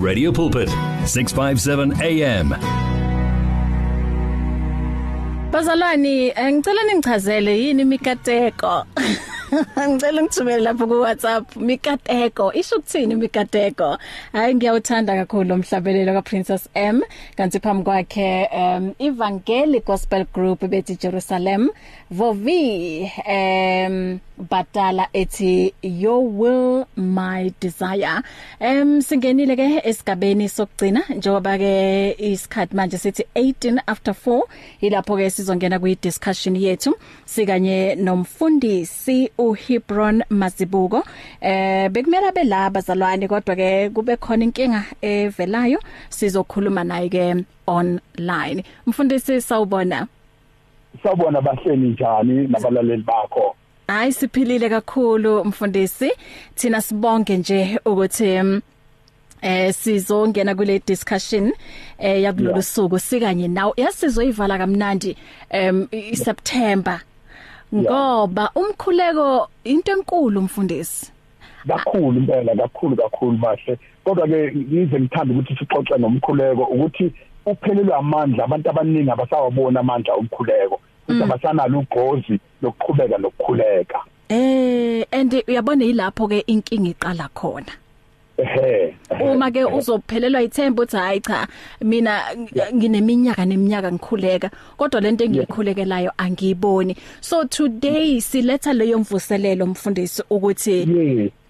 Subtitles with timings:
[0.00, 0.68] Radio Pulpit
[1.04, 2.48] 657 AM
[5.52, 8.86] Bazalwane ngicela ningichazele yini imikateko
[9.88, 13.98] Ngicela ngithumele lapho ku WhatsApp mikateko isho ukuthini mikateko?
[14.32, 17.02] Hayi ngiyawuthanda kakhulu umhlabelelo ka Princess M.
[17.36, 21.68] Kanti phambi kwakhe um Evangeli Gospel Group bethi Jerusalem
[22.10, 28.22] Vovi um Batala ethi your will my desire.
[28.60, 34.42] Em singenile ke esigabeni sokugcina njengoba ke isikhathi manje sithi 18 after 4
[34.80, 36.94] ilapho ke sizongena kwi discussion yethu.
[37.26, 41.04] Sikanye nomfundisi uHebron Mazibuko.
[41.40, 48.64] Eh bekumela belaba zalwane kodwa ke kube khona inkinga evelayo sizokhuluma naye ke online.
[48.86, 50.06] Mfundisi sawubona.
[51.02, 53.56] Sawubona bahleni njani nabalaleli bakho?
[53.90, 56.10] Hayi siphilile kakhulu mfundisi.
[56.54, 58.60] Thina sibonge nje ukuthi mm,
[59.42, 61.52] eh sizongena kule discussion
[61.98, 62.98] eh yakulolu suku.
[62.98, 65.16] Sikanye nawe yasizoyivala kamnandi
[65.50, 67.00] em iSeptember
[67.74, 71.12] ngoba umkhuleko into enkulu mfundisi.
[71.68, 77.12] Kakhulu impela kakhulu kakhulu bahle kodwa ke ngize ngithanda ukuthi sixoxe ngomkhuleko ukuthi
[77.46, 80.80] uphelelwe amandla abantu abaningi abasawabona amandla omkhuleko.
[81.10, 83.98] Ukuthi abasanalo ugqozi lokuqhubeka nokukhuleka.
[84.28, 87.72] Eh and uyabona ilapho ke inkinga iqala khona?
[88.38, 91.46] Ehe uma ke uzophelelwa ithemba uthi hayi cha
[91.82, 92.22] mina
[92.74, 96.96] ngineminyaka neminyaka ngikhuleka kodwa lento engiyikhulekelayo angiyiboni.
[97.20, 100.86] So today siletha leyo mvuselelo mfundisi ukuthi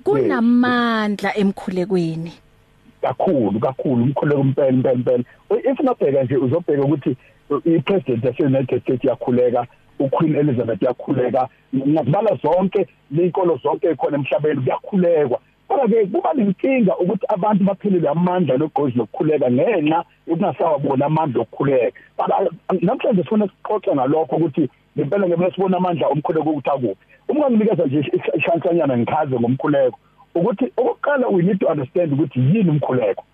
[0.05, 2.33] kunamandla emkhulekweni.
[3.03, 5.25] Kakhulu kakhulu umkhuleko impela impela impela
[5.71, 7.17] if ungabheka nje uzobheka ukuthi
[7.65, 9.67] i-president yase-United States yakhuleka
[9.99, 15.39] uQueen Elizabeth yakhuleka ngiyazibala zonke lezinkolo zonke khona emhlabeni kuyakhulekwa.
[15.69, 21.99] Kodwa ke kuba nenkinga ukuthi abantu baphelele amandla logozi lokukhuleka ngenxa yokungasawabona amandla okukhuleka.
[22.83, 27.05] Namhlanje sifuna sixoxe ngalokho ukuthi ngempela ngeke sibone amandla omkhuleko ukuthi akuphi.
[27.29, 29.99] Uma nginikeza nje ishansanyana ngikhaze ngomkhuleko
[30.35, 33.25] ukuthi okokuqala we need to understand ukuthi yini umkhuleko.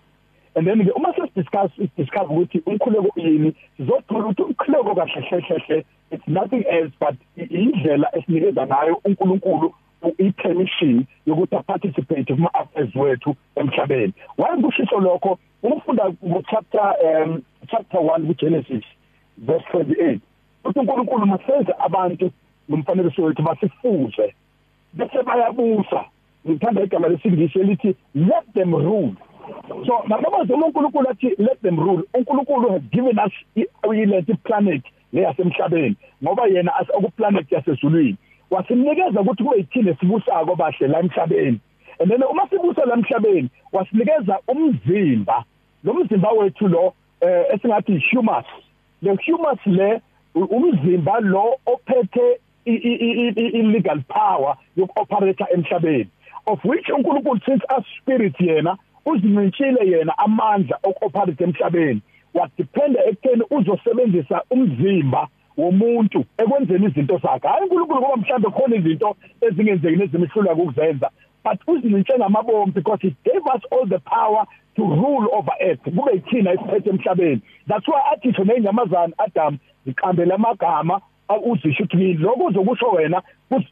[0.57, 5.85] And then ke uma sesidiscuss discuss ukuthi umkhuleko yini sizothola ukuthi umkhuleko kahle hle hle
[6.11, 9.73] it's nothing else but indlela esinikeza ngayo uNkulunkulu
[10.17, 14.13] i-permission yokuthi participate kuma affairs wethu emhlabeni.
[14.37, 15.39] Waye kushiso lokho?
[15.63, 18.83] Ukufunda ku chapter um chapter 1 ku Genesis
[19.37, 20.19] verse 28
[20.63, 22.31] ukuthi uNkulunkulu masenze abantu
[22.69, 24.33] ngomfanekiso wethu basifuze
[24.93, 26.05] bese bayabusa.
[26.47, 29.15] Ngithanda igama lesingisi elithi let them rule.
[29.85, 32.03] So nabamazi uNkulunkulu athi let them rule.
[32.13, 33.31] uNkulunkulu has given us
[33.83, 38.17] ileti planet leyasemhlabeni ngoba yena aku planet yasezulwini.
[38.49, 41.59] Wasinikeza ukuthi kube yithini sibusako bahle la emhlabeni.
[41.99, 45.43] And then uma sibusa la emhlabeni wasinikeza umzimba
[45.83, 48.45] lo mzimba wethu lo eh, esingathi humus
[49.01, 50.01] le humus le
[50.35, 56.09] umzimba lo ophethe i-legal power yokuoperate emhlabeni.
[56.47, 58.77] Of which uNkulunkulu since us spirit yena
[59.11, 62.01] uzimentshile yena amandla okuoperate emhlabeni.
[62.33, 67.47] Wadependa ekutheni uzosebenzisa umzimba womuntu ekwenzeni izinto zakhe.
[67.47, 71.09] Hayi uNkulunkulu ngoba mhlambe khona izinto ezingenzeki nezimihlula ukuzenza
[71.43, 74.45] but uzinintshe ngamabombi because he gave us all the power
[74.75, 75.83] to rule over earth.
[75.83, 77.41] Kube yithina esiphethe emhlabeni.
[77.67, 81.01] That's why athi thina inyamazana Adam ziqambele amagama
[81.45, 83.21] uzisho ukuthi lokho uzokusho wena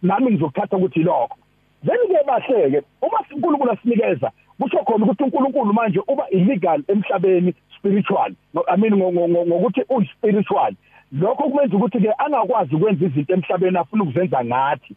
[0.02, 1.38] nami ngizokuthatha ukuthi lokho
[1.86, 8.32] then ke bahleke uma uNkulunkulu asinikeza kusho khona ukuthi uNkulunkulu manje uba illegal emhlabeni spiritual.
[8.68, 10.74] I mean ngokuthi uyi spiritual
[11.12, 14.96] lokho kumenza ukuthi ke angakwazi ukwenza izinto emhlabeni afuna ukuzenza ngathi.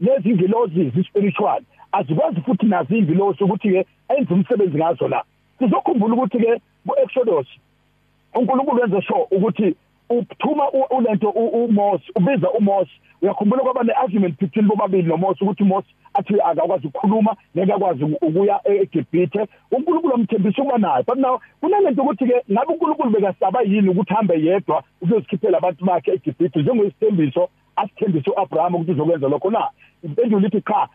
[0.00, 1.62] Lezi ngilozi spiritual
[1.92, 5.24] azikwazi futhi nazo ingilosi ukuthi ke enze umsebenzi ngazo la.
[5.58, 7.46] Sizokhumbula ukuthi ke ku-Exodus
[8.34, 9.74] uNkulunkulu wenza sure ukuthi
[10.10, 12.90] uthuma ulento uMose ubiza uMose
[13.22, 19.46] uyakhumbula kwaba neargument between bobabili noMose ukuthi uMose athi akakwazi ukukhuluma ngeke akwazi ukuya eGibhithe
[19.72, 24.34] uNkulunkulu amthembisa ukuba naye but now kunalento ukuthi ke ngabe uNkulunkulu bekasaba yini ukuthi hambe
[24.44, 29.68] yedwa ukuzikhiphela abantu bakhe eGibhithe njengoyisithembiso asithembisa uAbraham ukuthi uzokwenza lokho na?
[30.02, 30.88] Impendulo ithi cha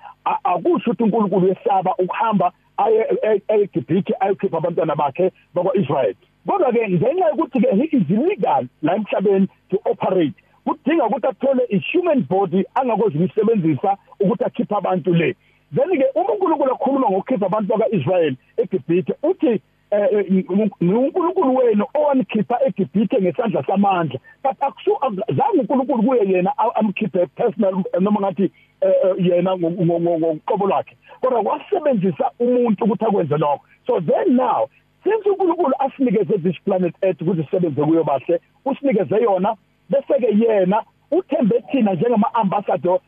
[0.43, 6.15] akusho ukuthi uNkulunkulu yesaba ukuhamba aye eGibhithe ayokhipha abantwana bakhe bakwaIsrael
[6.47, 11.63] kodwa ke ngenxa yokuthi ke he is illegal la emhlabeni to operate kudinga ukuthi athole
[11.69, 15.35] i-human body angakwazi ukuyisebenzisa ukuthi akhiphe abantu le.
[15.75, 19.61] Then ke uNkulunkulu akhuluma ngokukhipha abantu bakwaIsrael eGibhithe uthi
[20.81, 28.51] uNkulunkulu wenu owanikhipha eGibhithe ngesandla samandla but akuzange uNkulunkulu kuye yena amkhiphe personal noma ngathi
[29.17, 30.95] yena ngoqobo lwakhe.
[31.21, 33.61] Kodwa wasebenzisa umuntu ukuthi akwenze lokho.
[33.87, 34.69] So then now
[35.05, 39.55] uNkulunkulu asinikeze this planet earth ukuthi sisebenze kuyo bahle usinikeze yona
[39.89, 42.99] bese ke yena uthembe thina njengama ambassador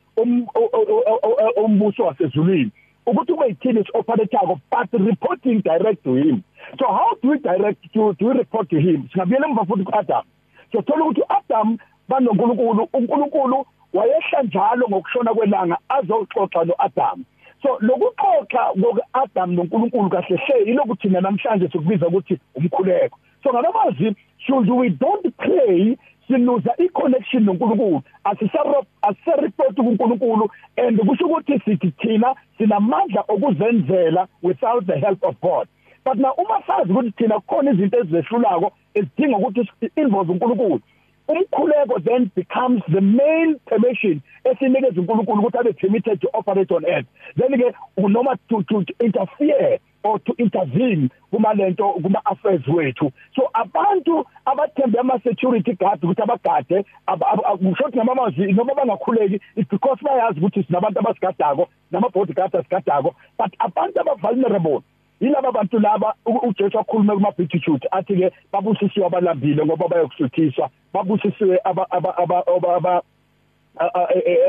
[1.56, 2.72] ombuso wasezulwini.
[3.06, 6.44] Ukuthi kube yithini operator but reporting direct to him.
[6.80, 9.10] So how do we direct to do we report to him?
[9.14, 10.24] Singabuyela emva futhi kuAdam.
[10.72, 11.78] So thola ukuthi uAdam
[12.10, 17.26] banoNkulunkulu uNkulunkulu wayehla njalo ngokushona kwelanga azoxoxa noAdam.
[17.62, 23.18] So lokuxoxa ngokuAdam noNkulunkulu kahle hle ilokuthi namhlanje sikubiza ukuthi umkhuleko.
[23.44, 28.01] So ngamazwi should we don't pray siluza i-connection noNkulunkulu.
[28.24, 35.68] Asisareport kuNkulunkulu and kusho ukuthi sithi thina sinamandla okuzenzela without the help of God.
[36.06, 40.81] But na uma sazi ukuthi thina kukhona izinto ezizehlulako ezidinga ukuthi involve uNkulunkulu
[41.27, 47.07] umkhuleko then becomes the main permission esinikeza uNkulunkulu ukuthi abe permitted to operate on earth.
[47.35, 53.12] Then ke noma to, to interfere or to intervene kuma lento kuma affairs wethu.
[53.35, 56.85] So abantu abathembe ama security guard ukuthi abagade
[57.62, 64.00] ngishothi ngamazwi noma bangakhuleki it's because bayazi ukuthi sinabantu abasigadako nama bodyguards asigadako but abantu
[64.00, 64.15] aba
[65.19, 71.60] vulnerable yilaba bantu laba uJesu akhulume kuma beatitude athi ke babusisiwe abalambile ngoba bayokusuthiswa babusisiwe
[71.64, 73.02] aba aba aba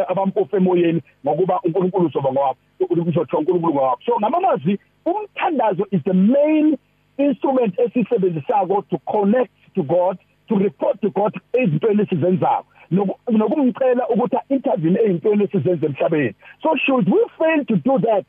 [0.09, 3.99] abampofu emoyeni ngokuba uNkulunkulu uzoba ngowabo uzothiwa uNkulunkulu ngowabo.
[4.06, 6.79] So ngamazwi umthandazo is the main
[7.19, 10.19] instrument esisebenzisako to connect to God
[10.49, 16.35] to report to God ezintweni esizenzayo nokumcela ukuthi intervene ezintweni esizenza emhlabeni.
[16.62, 18.25] So should we fail to do that?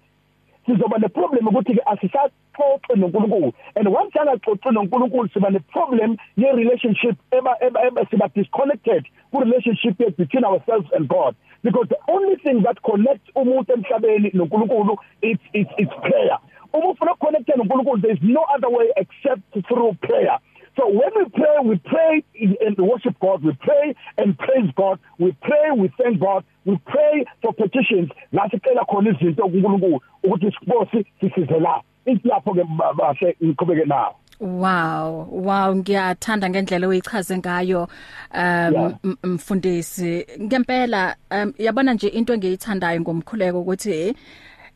[0.69, 6.51] Sizoba ne problem ukuthi ke asisaxoxe noNkulunkulu and once angaxoxe noNkulunkulu siba ne problem ye
[6.51, 12.62] relationship eba eba siba disconnected ku relationship between ourselves and God because the only thing
[12.63, 16.38] that connects umuntu emhlabeni noNkulunkulu it's it's it's prayer
[16.74, 20.38] uma ufuna ukuconnecta noNkulunkulu there is no other way except through prayer
[20.80, 22.24] So when we pray, we pray
[22.62, 23.44] and worship God.
[23.44, 25.00] We pray and praise God.
[25.18, 26.45] We pray, we thank God.
[26.63, 28.10] We pray for petitions.
[28.31, 31.81] La sicela khona izinto kuNkulunkulu ukuthi sibosi sisize la.
[32.06, 32.63] Isilapho ke
[32.98, 34.16] bahle ngiqhubeke nawo.
[34.39, 37.88] Wow, wow ngiyathanda ngendlela oyichaze ngayo
[38.33, 40.25] um mfundisi.
[40.42, 44.16] Ngempela um yabona nje into engiyithandayo ngomkhuleko ukuthi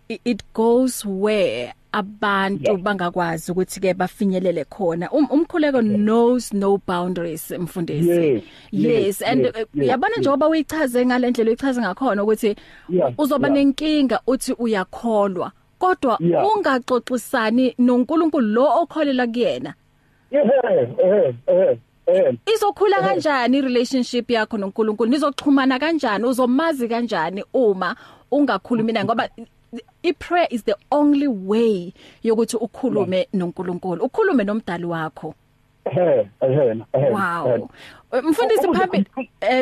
[0.10, 5.12] it goes where abantu bangakwazi ukuthi ke bafinyelele khona.
[5.12, 8.10] Um, umkhuleko knows no boundaries mfundisi.
[8.10, 9.22] Yes, yes, yes.
[9.22, 12.56] and yes, yabona njengoba uyichaze ngalendlela uyichaze ngakhona ukuthi
[13.18, 15.52] uzoba nenkinga uthi uyakholwa.
[15.80, 19.74] Kodwa ungaxoxisani noNkulunkulu lo okholela kuyena.
[20.32, 20.50] Eh
[21.04, 22.36] eh eh Eh.
[22.54, 25.10] Izokhula kanjani relationship yakho noNkulunkulu?
[25.10, 26.26] Nizoxhumana kanjani?
[26.26, 27.96] Uzomazi kanjani uma
[28.32, 29.06] ungakhulumi naye?
[29.06, 29.30] Ngoba
[30.04, 31.94] iprayer is the only way
[32.24, 35.34] yokuthi ukhulume noNkulunkulu ukhulume nomdali wakho.
[35.86, 37.70] Eh eh wow.
[38.22, 39.06] Mfundisi phambili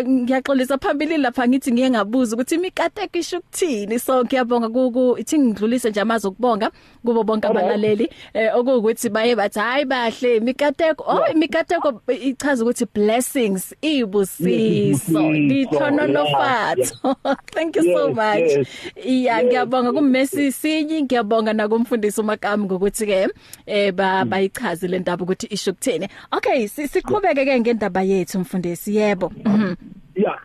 [0.08, 4.00] ngiyaxolisa phambili lapha ngithi ngiye ngabuza ukuthi imikateko isho ukuthini.
[4.00, 6.72] So ngiyabonga kuku ithi ngidlulise nje amazi okubonga
[7.06, 8.10] kubo bonke abalaleli.
[8.56, 17.16] Okuwukuthi baye bathi hayi bahle imikateko oh imikateko ichaza ukuthi blessings ibusiso lithonolofatho
[17.54, 18.68] thank you so much.
[19.06, 23.28] iya ngiyabonga kummesi sinyi ngiyabonga nakumfundisi umakami ngokuthi ke
[23.66, 23.94] eh
[24.26, 26.08] bayichaze le ndaba ukuthi isho ukuthini.
[26.32, 29.32] Okay siqhubeke ke ngendaba yethu mfundisi yebo.
[30.16, 30.40] Yeah.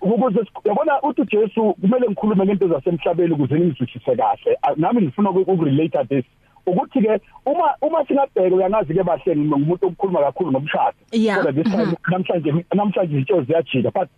[0.00, 4.58] Ukuze yabona uthi Jesu kumele ngikhulume ngento zasemhlabeni ukuze ngizwisise kahle.
[4.76, 6.24] Nami ngifuna ukurelate this.
[6.66, 11.96] Ukuthi ke uma uma singabheka uyangazi ke bahle ngumuntu okukhuluma kakhulu ngomshado kodwa this time
[12.10, 14.08] namhlanje namhlanje izinto ziyajika but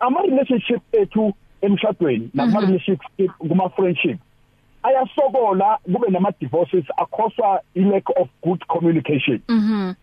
[0.00, 4.18] ama relationship ethu emshadweni nama relationship kuma friendship
[4.82, 9.40] ayasokola kube nama divorces akhoswa i lack of good communication.
[9.48, 9.94] Mhm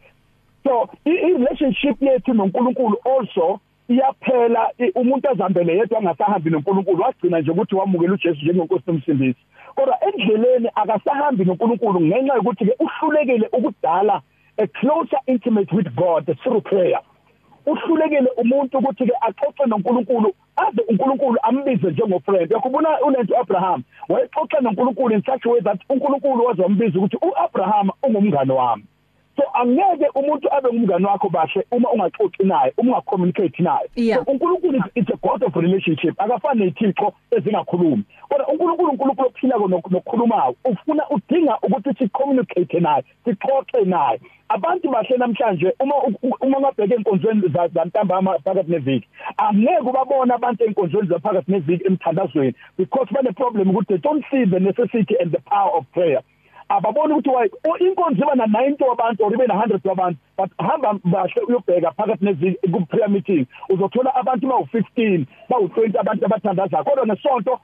[0.64, 4.72] so i relationship yethu noNkulunkulu also iyaphela.
[4.96, 9.40] Umuntu azambele yedwa angasahambi noNkulunkulu wagcina nje ukuthi wamukela uJesu njengenkosi nomsindisi.
[9.76, 14.22] Kodwa endleleni akasahambi noNkulunkulu ngenxa yokuthi ke uhlulekile ukudala
[14.58, 17.02] a closer intimate with God through prayer.
[17.66, 22.52] Uhlulekile umuntu ukuthi ke axoxe noNkulunkulu aze uNkulunkulu ambize njengofriend.
[22.52, 28.54] Yakubona unento Abraham wayexoxa noNkulunkulu in such a way that uNkulunkulu wazombiza ukuthi uAbraham ungumngane
[28.54, 28.84] wami.
[29.40, 33.88] So angeke umuntu abe ngumngane wakho bahle uma ungaxoxi naye uma ungacommunicate naye.
[34.16, 36.16] So uNkulunkulu it's a god of relationship.
[36.18, 38.04] Akafani nethixo ezingakhulumi.
[38.30, 44.20] Kodwa uNkulunkulu uNkulunkulu ophila nokukhulumayo ufuna udinga ukuthi sicommunicate naye sixoxe naye.
[44.50, 45.96] Abantu bahle namhlanje uma
[46.42, 53.32] uma ngabheke enkonzweni zantambama phakathi neviki angeke ubabona abantu enkonzweni zaphakathi neviki emthandazweni because bane
[53.32, 56.22] problem ukuthi they don't see the necessity and the power of prayer.
[56.70, 61.42] Ababona ukuthi inkonzo iba na 90 wabantu or ibe na 100 wabantu but hamba bahle
[61.48, 63.46] uyobheka phakathi nezi ku prayer meeting.
[63.70, 67.60] Uzothola abantu ba u15 ba u20 abantu abathandaza kodwa nesonto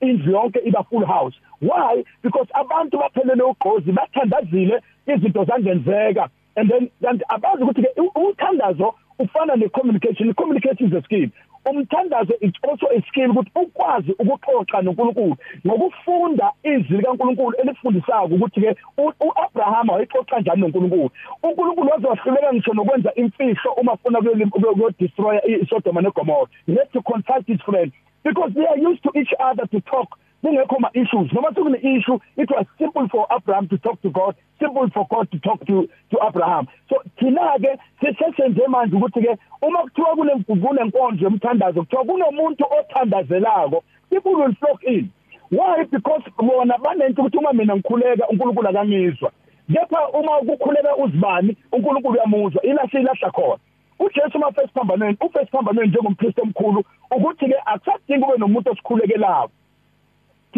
[0.00, 1.34] indlu yonke iba full house.
[1.60, 2.04] Why?
[2.22, 6.28] Because abantu baphelele ugqozi bathandazile izinto zangenzeka.
[6.56, 11.28] And then kanti abazi ukuthi ke umthandazo ufana ne communication communication is a skill
[11.70, 18.76] umthandazo it's also a skill ukuthi ukwazi ukuxoxa noNkulunkulu ngokufunda izwi likaNkulunkulu elifundisayo ukuthi ke
[18.98, 21.10] uAbraham wayexoxa kanjani noNkulunkulu.
[21.42, 27.60] uNkulunkulu wazohluleka ngisho nokwenza imfihlo uma ufuna kuyo destroy iSodom neGomorrah let to consult his
[27.60, 27.92] friend
[28.24, 32.18] because they are used to each other to talk kungekho ma issues noma sekune issue
[32.36, 35.88] it was simple for Abraham to talk to God simple for God to talk to
[36.10, 36.68] to Abraham.
[36.88, 43.82] So thina ke sesenze manje ukuthi ke uma kuthiwa kune kunenkonzo yomthandazo kuthiwa kunomuntu othandazelako
[44.10, 45.10] people will flock in.
[45.50, 45.84] Why?
[45.90, 49.32] Because bona banento ukuthi uma mina ngikhuleka uNkulunkulu akangizwa.
[49.72, 53.58] Kepha uma ukukhuleka uzibani uNkulunkulu uyamuzwa ila silahla khona.
[53.98, 59.50] uJesu uma first phambanweni u first phambanweni njengompriest omkhulu ukuthi ke akusadingi ube nomuntu osikhulekelayo.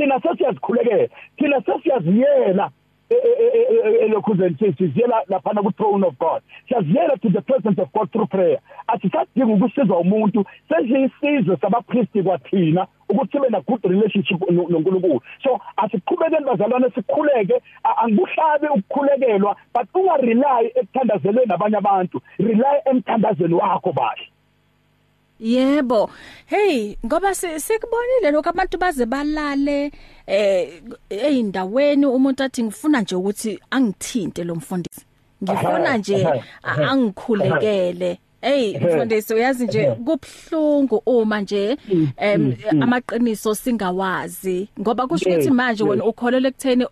[0.01, 2.71] Thina sesiyazikhulekela thina sesiyaziyela
[4.01, 6.43] elokhuzeni sisiyela lapha ku throne of God.
[6.69, 8.59] Siyaziyela to the presence of God through prayer.
[8.87, 15.21] Asisadingi ukusizwa umuntu sesiyisizwe sabapriesti kwathina ukuthi sibe na good relationship noNkulunkulu.
[15.43, 23.93] So asiqhubekeni bazalwane sikhuleke angibuhlabi ukukhulekelwa but unga rely ekuthandazeleni abanye abantu rely emthandazweni wakho
[23.93, 24.27] bahle.
[25.41, 26.11] Yebo.
[26.47, 29.93] Hey, ngoba sikubonile lokho abantu baze balale
[30.27, 35.07] eh eindaweni umuntu athi ngifuna nje ukuthi angithinte lo mfundisi.
[35.43, 36.29] Ngifuna nje
[36.63, 38.19] angikhulekele.
[38.41, 41.77] Hey mfundisi uyazi nje kubhlungu uma nje
[42.17, 46.87] em amaqiniso singawazi ngoba kusho ukuthi manje wena ukholele ekutheni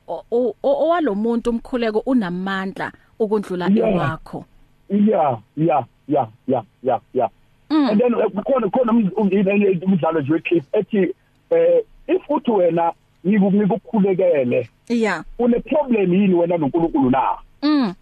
[0.62, 4.45] owalomuntu umkhuleko unamandla ukundlula ewakho.
[4.90, 7.31] Yeah, yeah, yeah, yeah, yeah, yeah.
[7.70, 7.90] Mm.
[7.90, 11.14] and then kukhona khona umdlalo nje weclip ethi
[11.50, 12.92] eh if uthi wena
[13.26, 15.25] ngikukhulekele yeah.
[15.38, 17.38] une problem yini wena noNkulunkulu na?
[17.62, 17.94] Mm.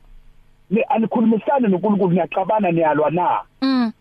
[0.71, 3.41] Ni anikhulumisana noNkulunkulu niyaxabana niyalwa na?
[3.63, 3.93] Mm.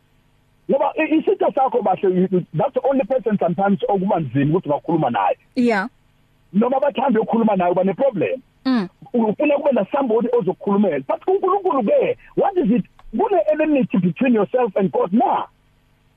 [0.70, 5.38] Ngoba isitha sakho bahle that's the only person sometimes okuba nzima ukuthi ungakhuluma naye.
[5.56, 5.90] Yeah.
[6.54, 8.88] Noma bathanda ukukhuluma naye bane problem mm.
[9.14, 11.04] Ufuna kube na somebody ozokukhulumela.
[11.08, 12.86] But uNkulunkulu ke what is it
[13.18, 15.48] kune enmity between yourself and God na?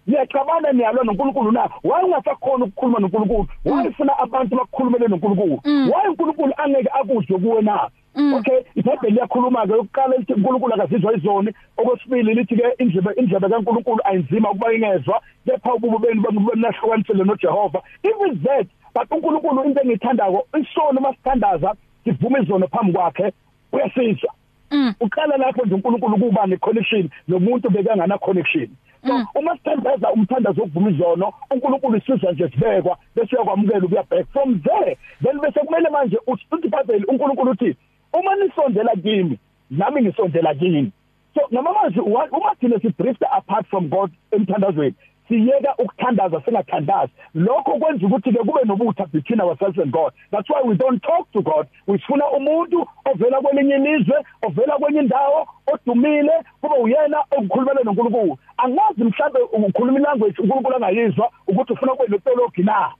[0.06, 1.68] Niyaxabana niyalwa noNkulunkulu na?
[1.84, 3.46] Why ungasakhona ukukhuluma noNkulunkulu?
[3.64, 5.60] Why ufuna abantu bakukhulumele noNkulunkulu?
[5.64, 7.90] Why uNkulunkulu angeke akuzwe kuwe na?
[8.34, 11.52] Okay iBhayibheli liyakhuluma ke ukuqala lithi uNkulunkulu akazizwa izoni.
[11.76, 17.82] Okwesibili lithi ke indlebe indlebe kaNkulunkulu ayinzima ukuba ingezwa kepha ububo benu bamnahlukanisele noJehova.
[18.02, 21.74] Even that but uNkulunkulu into engithandako isona masithandaza
[22.04, 23.32] sivume izono phambi kwakhe
[23.72, 24.32] uyasizwa.
[25.00, 28.68] Uqala lapho nje uNkulunkulu kuba ne connection nomuntu bekangana connection.
[29.06, 34.26] So uma sithandaza umthandazo okuvuma izono uNkulunkulu isizwa nje sibekwa bese uyakwamukela ukuya back.
[34.32, 37.76] From there then bese kumele manje uthi iBhayibheli uNkulunkulu uthi
[38.12, 39.38] uma nisondela kimi
[39.70, 40.92] nami ngisondela kini.
[41.34, 44.94] So noma manje uma thina si drift apart from God emthandazweni
[45.28, 47.12] siyeka ukuthandaza singathandazi.
[47.34, 50.12] Lokho kwenza ukuthi ke kube nobutha between ourselves and God.
[50.30, 51.66] That's why we don't talk to God.
[51.86, 58.38] Usifuna umuntu ovela kwelinye ilizwe ovela kwenye indawo odumile kube uyena okukhulumela noNkulunkulu.
[58.56, 62.92] Angazi mhlambe ukukhuluma ilanguage uNkulunkulu angayizwa ukuthi ufuna kube notologi na.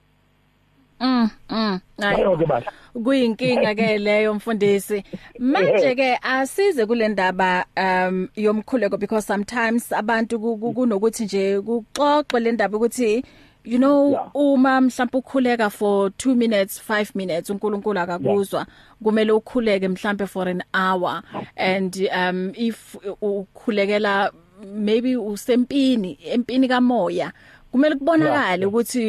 [1.00, 1.81] Mm mm.
[1.99, 5.05] Ayo ke bathi kuyinkinga ke leyo mfundisi.
[5.38, 12.76] Manje ke asize kule ndaba um yomkhuleko because sometimes abantu kunokuthi nje kuxoxe le ndaba
[12.78, 13.25] ukuthi
[13.64, 14.31] you know Yeah.
[14.35, 18.67] uma mhlawumbe ukhuleka for 2 minutes 5 minutes uNkulunkulu akakuzwa.
[19.02, 21.23] Kumele ukhuleke mhlawumbe for an hour.
[21.57, 24.33] And um if ukhulekela
[24.75, 27.33] maybe usempini empini kamoya
[27.73, 29.03] kumele kubonakale ukuthi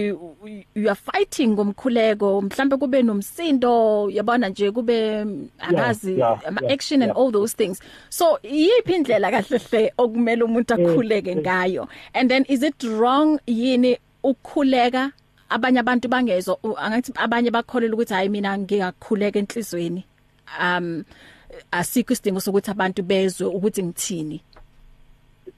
[0.76, 5.26] you are fighting ngomkhuleko mhlambe kube nomsindo yabona nje kube
[6.18, 7.80] yeah, ama action and all those things.
[8.10, 11.88] So yipi indlela kahle hle okumele umuntu akhuleke ngayo?
[12.14, 15.12] And then is it wrong yini ukukhuleka?
[15.50, 20.06] Abanye abantu bangezwa u- angathi abanye bakholelwa ukuthi hayi mina ngingakhuleka enhlizweni.
[20.62, 21.04] Um
[21.72, 24.42] asikho isidingo sokuthi abantu bezwe ukuthi ngithini.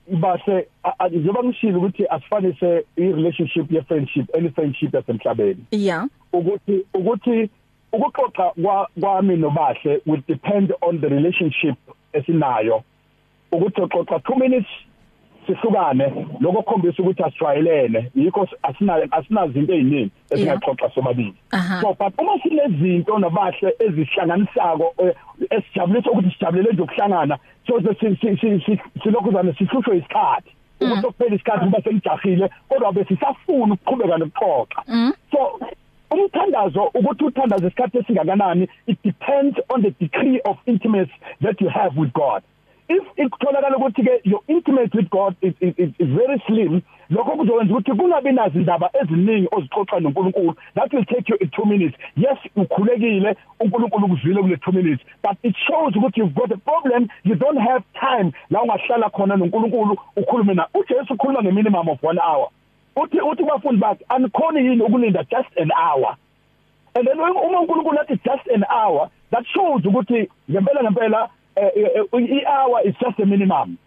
[0.08, 0.68] Base
[1.12, 5.64] njengoba ngishilo ukuthi asifanise i-relationship ye-friendship any friendship yasemhlabeni.
[5.72, 7.50] Yeah ukuthi ukuthi
[7.94, 11.76] ukuxoxa kwa- kwami nobahle will depend on the relationship
[12.14, 12.84] esinayo.
[13.52, 14.68] Ukuthi xoxa 2 minutes
[15.48, 16.28] sihlukane.
[16.40, 18.12] Lokho khombisa ukuthi asijwayelene.
[18.16, 21.36] Yikho asina asinazo into eziningi esingaxoxa sobabili.
[21.82, 25.16] So but uma sinezinto nabahle ezihlanganisako eh,
[25.50, 27.82] esijabulisa ukuthi sijabulele nje ukuhlangana so
[29.04, 31.02] silokhu zane sihlushwe isikhathi ukuthi mm.
[31.02, 34.82] kuphela isikhathi kuba sengijahile kodwa bese sisafuna ukuqhubeka nokuxoxa.
[34.88, 35.14] Mm.
[35.32, 35.60] so
[36.12, 41.98] umthandazo ukuthi uthandaze isikhathi esingakanani it depends on the degree of intimacy that you have
[41.98, 42.44] with God.
[42.92, 47.32] If ikutholakala ukuthi ke your intimate with God is is, is, is very slim lokho
[47.32, 50.56] kuzokwenza ukuthi kungabi nazo indaba eziningi ozixoxa noNkulunkulu.
[50.76, 51.98] That will take you in 2 minutes.
[52.16, 57.10] Yes ukhulekile uNkulunkulu ukuzwile kule 2 minutes but it shows ukuthi you've got a problem.
[57.24, 58.32] You don't have time.
[58.50, 62.50] La ungahlala khona noNkulunkulu ukhulume na uJesu ukhuluma ngeminimum of 1 hour.
[62.96, 66.16] Uthi uthi kwafundi bakhe anikhoni yini ukulinda just an hour?
[66.96, 72.96] And then uma uNkulunkulu athi just an hour that shows ukuthi ngempela ngempela i-hour is
[73.00, 73.78] just a minimum.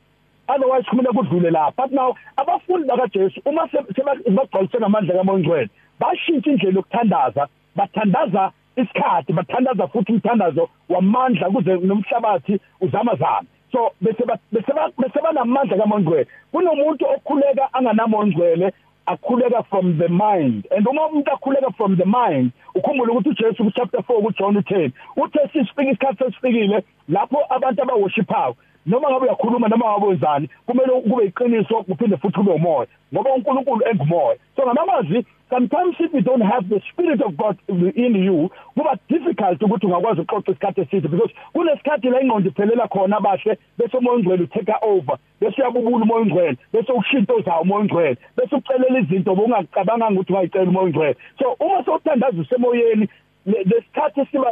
[0.49, 7.49] Otherwise kumele kudlule lapha but now abafundi bakaJesu uma sebagcwalise ngamandla kaMongcwele bashintsha indlela yokuthandaza
[7.77, 16.27] bathandaza isikhathi bathandaza futhi umthandazo wamandla kuze nomhlabathi uzamazana so bese bese bese banamandla kaMongcwele.
[16.53, 18.73] Kunomuntu okhuleka anganamongcwele
[19.07, 20.67] akhuleka from the mind.
[20.71, 24.55] And uma umuntu akhuleka from the mind ukhumbule ukuthi uJesu ku chapter 4 ku John
[24.55, 28.57] 10 uthe sisifika isikhathi sesifikile lapho abantu abaworshiphayo
[28.87, 33.89] noma ngabe uyakhuluma noma ngabe wenzani kumele kube iqiniso kuphinde futhi kube umoya ngoba uNkulunkulu
[33.89, 34.37] engumoya.
[34.57, 39.63] So ngamazwi sometimes if you don't have the spirit of God in you kuba difficult
[39.63, 44.43] ukuthi ungakwazi ukuxoxa isikhathi eside because kunesikhathi la ingqondo iphelela khona abahle bese umoya ongcwele
[44.43, 50.21] utake over bese uyabubula umoya ongcwele bese ukushinto zawo umoya ongcwele bese ucelela izinto obungacabanganga
[50.21, 51.17] ukuthi ungayicela umoya ongcwele.
[51.39, 53.09] So uma sowuthandaza usemoyeni
[53.47, 54.51] lesikhathi siba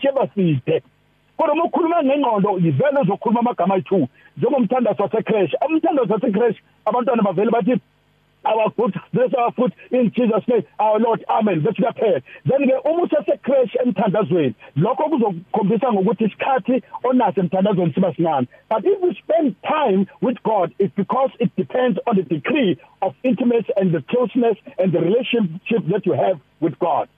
[0.00, 0.82] siba side.
[1.36, 7.80] Kodwa uma ukhuluma ngengqondo yivele uzokhuluma amagama ayi2 njengomthandazo wasecrash umthandazo wasecrash abantwana bavele bathi
[8.44, 11.60] our foot bless our foot in Jesus name our Lord amen.
[11.60, 14.54] Bese kuyaphela then ke uma usese-crash emthandazweni.
[14.76, 18.46] Lokho kuzokukhombisa ngokuthi isikhathi onaso emthandazweni siba sincane.
[18.68, 23.14] But if you spend time with God it's because it depends on the degree of
[23.22, 27.08] intimacy and the closeness and the relationship that you have with God.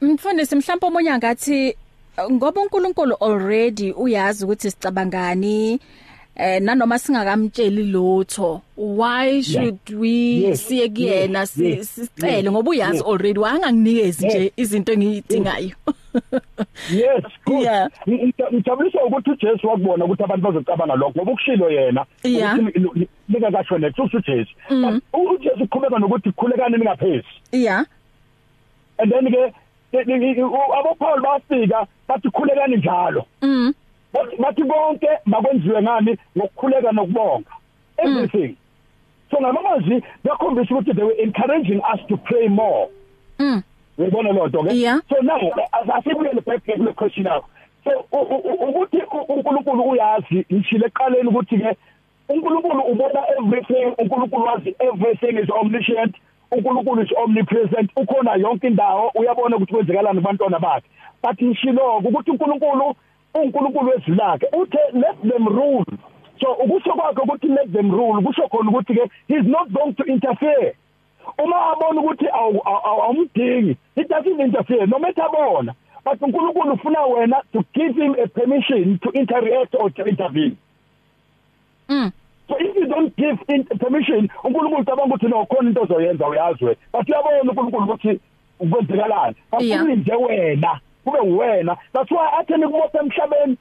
[0.00, 1.76] Mfundisi mhlawumbe omunye ngathi
[2.30, 5.80] ngoba uNkulunkulu already uyazi ukuthi sicabangani
[6.36, 10.00] eh nanoma singakamtsheli lutho why should yeah.
[10.00, 10.68] we yes.
[10.68, 11.88] siye kuyena yes.
[11.94, 12.50] sicele yes.
[12.50, 15.76] ngoba uyazi already wanganginikezi nje izinto engiyidingayo.
[16.90, 17.24] Yes
[17.60, 17.90] yeah.
[18.52, 23.98] Ngijabulisa ukuthi uJesu wakubona ukuthi abantu bazocabanga lokho ngoba ukushilo yena ukuthi nika kasho next
[23.98, 24.50] uJesu.
[24.70, 25.00] Mm.
[25.12, 27.84] uJesu uqhubeka nokuthi khulekani ningaphezi yeah.
[28.98, 29.54] And then ke
[29.92, 33.26] abo Paul bafika bathi khulekani njalo.
[33.42, 33.72] Mhm
[34.38, 36.18] bathi konke makwenziwe ngani?
[36.36, 37.50] Ngokukhuleka nokubonga.
[37.98, 38.56] Everything.
[39.30, 42.88] So ngamazwi bakhombisa ukuthi they were encouraging us to pray more.
[43.38, 43.62] Mhm
[43.98, 44.70] uyibona lo nto ke?
[45.08, 45.40] So now
[45.94, 47.44] asibuyele back to the question now.
[47.84, 51.76] So ukuthi uNkulunkulu uyazi ngishile eqaleni ukuthi ke
[52.28, 56.14] uNkulunkulu ubona everything uNkulunkulu wazi everything is omniscient
[56.50, 59.12] uNkulunkulu is omnipresent ukhona yonke indawo.
[59.14, 60.86] Uyabona ukuthi kwenzekalani kubantwana bakhe.
[61.22, 62.94] But ngishilo ukuthi uNkulunkulu
[63.34, 65.84] uNkulunkulu wezilakhe uthe let them rule.
[66.40, 70.04] So ukusho kwakhe ukuthi let them rule kusho khona ukuthi ke he's not going to
[70.04, 70.74] interfere.
[71.38, 77.64] Uma abona ukuthi awumdingi he doesn't interfere no matter bona but uNkulunkulu ufuna wena to
[77.74, 80.56] give him a permission to interact or to intervene.
[81.88, 82.12] Mm.
[82.48, 86.76] So if you don't give in permission uNkulunkulu cabanga ukuthi no khona into ozoyenza uyazwe.
[86.92, 88.20] But uyabona uNkulunkulu ukuthi
[88.60, 90.80] ukwenzekalani afuna nje wena.
[91.04, 93.56] Kube uwena that's why athi nikubopha emhlabeni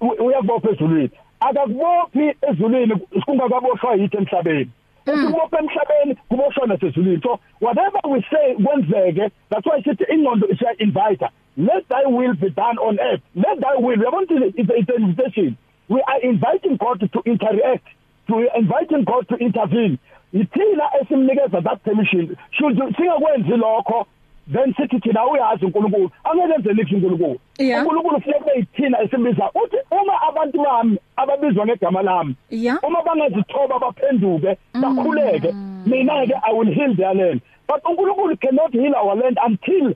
[0.00, 1.10] uyakubopha ezulwini.
[1.40, 4.70] Akakubophi ezulwini kungakaboshwa yithi emhlabeni.
[5.06, 11.24] Ukubopha emhlabeni kuboshwa nasezulwini so whatever we say kwenzeke that's why sithi ingqondo isiya invite
[11.56, 13.22] let thy will be done on earth.
[13.34, 14.26] Let thy will yabona
[14.56, 15.56] it's an invitation.
[15.88, 17.86] We are inviting God to interact.
[18.28, 19.98] To inviting God to intervene.
[20.32, 22.36] Ithina esimnikeza that permission.
[22.52, 24.06] Should singakwenzi lokho
[24.52, 27.38] then sithi thina uyazi uNkulunkulu angeke enze lithi uNkulunkulu.
[27.58, 32.36] uNkulunkulu ufike kuyithina esimbiza uthi uma abantu bami ababizwa ngegama lami
[32.82, 34.80] uma bangazithoba baphenduke mm.
[34.80, 35.54] bakhuleke
[35.86, 37.40] mina ke I will heal their land.
[37.68, 39.94] But uNkulunkulu cannot heal our land until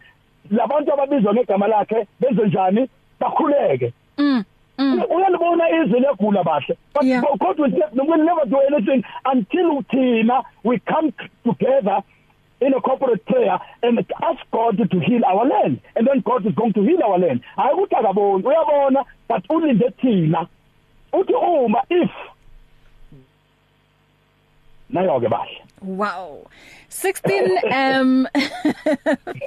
[0.51, 2.89] labantu ababizwa ngegama lakhe benze njani?
[3.21, 3.93] Bakhuleke.
[4.19, 4.45] Mm
[4.79, 5.03] Mm.
[5.11, 6.77] uyalibona izwi legula bahle.
[6.95, 7.23] But yeah.
[7.39, 11.13] God will, will never do anything until thina we come
[11.45, 12.03] together
[12.61, 15.81] in a corporate prayer and ask God to heal our land.
[15.97, 17.41] And then God is going to heal our land.
[17.57, 20.49] Hayi ukuthi akaboni uyabona but ulinde thina.
[21.13, 22.11] Uthi uma if
[24.91, 26.43] nayo ke bahle Wow.
[26.91, 28.27] 16 um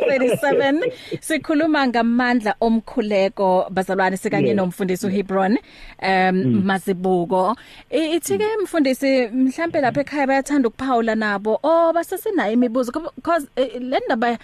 [0.07, 0.91] 37
[1.27, 4.55] sikhuluma ngamandla omkhuleko bazalwane sikanye Yeah.
[4.57, 5.57] nomfundisi uHebron
[6.01, 7.55] um Mazibuko.
[7.91, 13.81] I- Ithi ke mfundisi mhlambe lapha ekhaya bayathanda ukuphawula nabo oh basesenayo imibuzo because eh,
[13.81, 14.37] le ndaba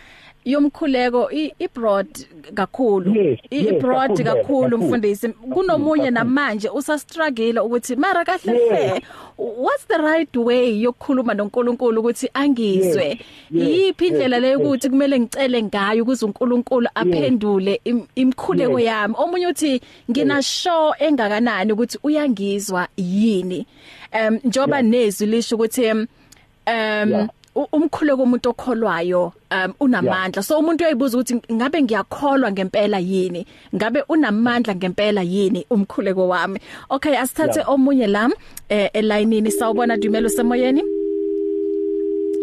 [0.52, 2.08] yomkhuleko i i broad
[2.54, 4.78] kakhulu Yes, i yes, i broad kakhulu, kakhulu kakhulu.
[4.78, 6.12] mfundisi kunomunye kakhulu.
[6.12, 8.70] namanje usa struggle ukuthi mara kahle Yes.
[8.72, 9.02] hle
[9.38, 13.18] what's the right way yokukhuluma noNkulunkulu ukuthi angizwe Yes,
[13.52, 14.68] yes, yiphi indlela yes, leyo yes.
[14.68, 18.88] ukuthi kumele ngicele ngayo ukuze uNkulunkulu aphendule im- imkhuleko Yes.
[18.88, 19.82] yami omunye uthi
[20.12, 23.66] ngina sure engakanani ukuthi uyangizwa yini
[24.12, 24.90] em njoba Yeah.
[24.90, 26.08] nezwi lisho ukuthi em
[26.68, 27.24] Yeah.
[27.26, 27.30] u-
[27.72, 30.44] umkhuleko umuntu okholwayo um unamandla.
[30.44, 33.48] So umuntu uyayibuza ukuthi ngabe ngiyakholwa ngempela yini?
[33.76, 36.60] Ngabe unamandla ngempela yini umkhuleko wami?
[36.90, 37.70] Okay asithathe Yeah.
[37.70, 38.30] omunye la
[38.70, 39.52] eh elayinini.
[39.52, 40.84] Sawubona Dumelo semoyeni.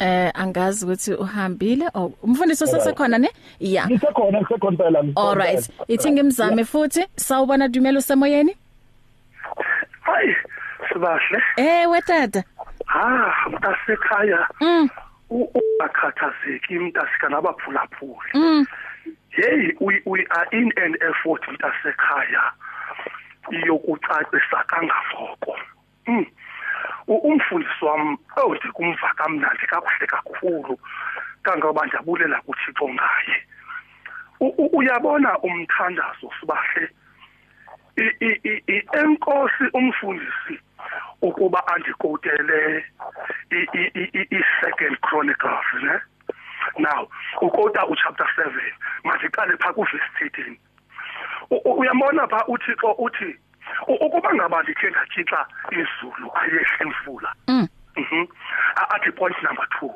[0.00, 1.90] Eh angazi ukuthi uhambile.
[1.94, 3.30] Oh umfundisi usesekhona ne?
[3.60, 3.86] Yeah.
[3.86, 4.76] Ngisekhona ngisekhona.
[4.76, 5.70] Phela all right.
[5.88, 7.04] Ithi ngimzame futhi.
[7.16, 8.56] Sawubona Dumelo semoyeni.
[10.00, 10.36] Hayi
[10.92, 12.44] sibahle eh wetata
[12.88, 14.46] ah mntasekhaya.
[14.60, 14.88] Mm.
[15.34, 18.30] Ungakhathazeki mntasika nabaphulaphuli.
[18.34, 18.66] Mm.
[19.30, 22.52] Hey we, we are in an effort mntasekhaya
[23.66, 25.58] yokucacisa kangangoko.
[26.06, 26.26] Mm.
[27.06, 30.78] Umfundisi wami oh ndikumva kamnandi kakuhle kakhulu
[31.42, 33.36] kangoba ndiyabulela kuthixo ngaye.
[34.72, 36.88] Uyabona umthandazo sibahle
[38.92, 40.60] enkosi umfundisi
[41.22, 42.84] ukuba andikotele
[44.30, 45.98] i-second chronicles ne?
[46.78, 47.08] Now
[47.42, 48.50] ukota uchapter 7
[49.04, 50.56] masiqale pha kuvesi 13
[51.50, 53.36] U- u- uyambona pha uthixo uthi
[53.88, 57.68] ukuba ngaba ndithe ndatshitxa izulu ayehle imvula mm.
[57.96, 58.26] Mhm.
[58.90, 59.90] Athi point number 2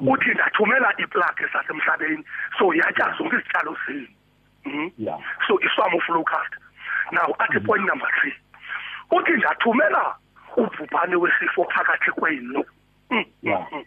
[0.00, 2.24] uthi ndathumela iplug esasemhlabeni
[2.58, 4.08] so yatya zonke izityalo zenu.
[4.64, 4.90] Mhm.
[4.98, 5.18] Yeah.
[5.48, 6.52] so iswam of locust
[7.12, 8.32] now athi point number 3
[9.10, 10.16] uthi ndathumela
[10.56, 12.64] ubhubhane wesifo phakathi kwenu.
[13.10, 13.84] Mm, mm, mm.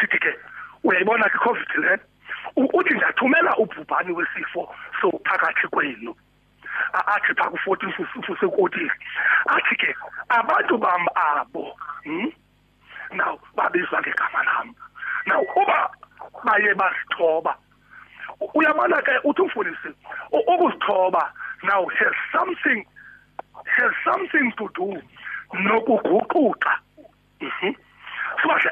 [0.00, 0.34] sithi ke
[0.84, 1.98] uyayibona ke covid le
[2.56, 6.14] uthi ndathumela ubhubhane wesifo so phakathi kwenu.
[6.92, 8.90] Athi pha ku-14 fusekotile
[9.46, 9.94] athi ke
[10.28, 11.74] abantu bam abo
[13.12, 14.74] now babizwa ngegama lam
[15.26, 15.90] now uba
[16.44, 17.56] baye bazithoba
[18.54, 19.88] uyabona ke uthi umfundisi
[20.32, 22.84] ukuzithoba now has something
[23.64, 25.00] has something to do
[25.52, 26.78] nokuguquka
[27.40, 27.74] mhm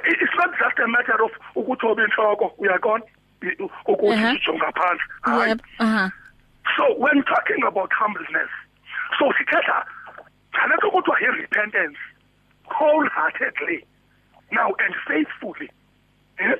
[0.04, 3.04] i- it's not just a matter of ukuthoba inhloko uyaqona
[3.42, 4.32] I- u- ukuthi Aha.
[4.32, 5.04] sijonga phansi
[5.48, 6.10] yep aha
[6.76, 8.50] So when talking about humbleness,
[9.18, 9.86] so sithetha
[10.52, 11.98] ngalento kuthiwa yi-repentance
[12.68, 13.84] wholeheartedly
[14.50, 15.70] now and faithfully.
[16.38, 16.54] Eh?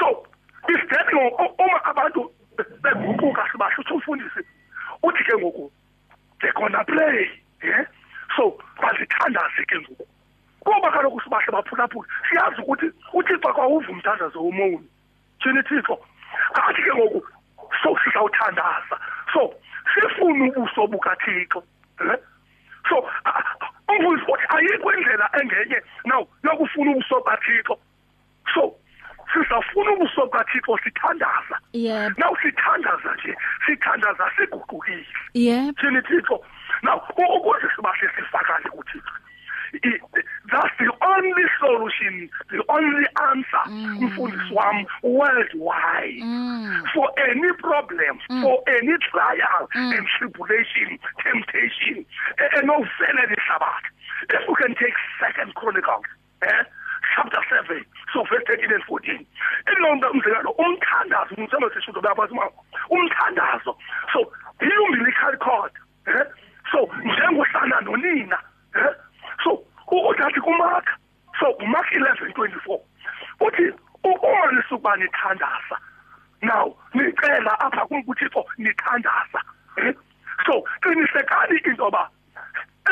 [0.00, 0.26] So
[0.68, 2.30] if that uma abantu
[2.82, 4.40] beguquka sibahle uthi umfundisi
[5.02, 5.70] uthi ke ngoku
[6.40, 7.28] they're gonna play
[7.62, 7.84] eh
[8.36, 10.06] so bazithandaze ke ngoku.
[10.60, 14.88] Kuba kaloku sibahle baphulaphula siyazi ukuthi uthixo kwawuva umthandazo womoni
[15.42, 15.98] thina thixo
[16.54, 17.20] athi ke ngoku
[17.82, 18.96] so sizawuthandaza.
[19.32, 19.54] So
[19.92, 21.62] sifuna ubuso bukathixo
[22.00, 22.18] eh?
[22.88, 22.96] so
[23.88, 27.78] umfundisi uthi ayikho indlela engenye now yokufuna ubuso bukathixo.
[28.54, 28.74] So
[29.32, 31.56] sizafuna ubuso bukathixo sithandaza.
[31.72, 32.18] Yep.
[32.18, 35.06] Now sithandaza nje sithandaza siguqukile.
[35.34, 35.76] Yep.
[35.78, 36.40] Thina thixo
[36.82, 39.12] now ukuze sibahle sifakale kuthixo
[39.82, 40.00] I-
[40.52, 43.64] that's the only solution the only answer
[44.00, 46.22] mfundisi wami worldwide.
[46.22, 46.82] Mm.
[46.94, 52.06] For any problem for any trial and tribulation temptation
[52.58, 53.88] enovela lehlabathi
[54.30, 56.06] if we can take second chronicles
[56.42, 56.62] eh
[57.16, 59.26] chapter 7 so verse 13 and 14
[59.76, 62.48] ilonda umzekelo umthandazo umsema sishudo bayaphathi uma
[62.90, 63.76] umthandazo.
[64.12, 65.72] So i-umbilical cord
[66.06, 66.26] eh
[66.70, 68.38] so njengosana nonina
[68.76, 68.94] eh
[69.44, 70.86] so uzathi kumark
[71.40, 72.80] so umark 11:24
[73.40, 73.62] uthi
[74.04, 75.78] u- uma nisukuba nithandaza
[76.42, 79.40] now nicela apha kuthixo nithandaza
[79.76, 79.94] eh
[80.46, 82.08] so qinisekani into ba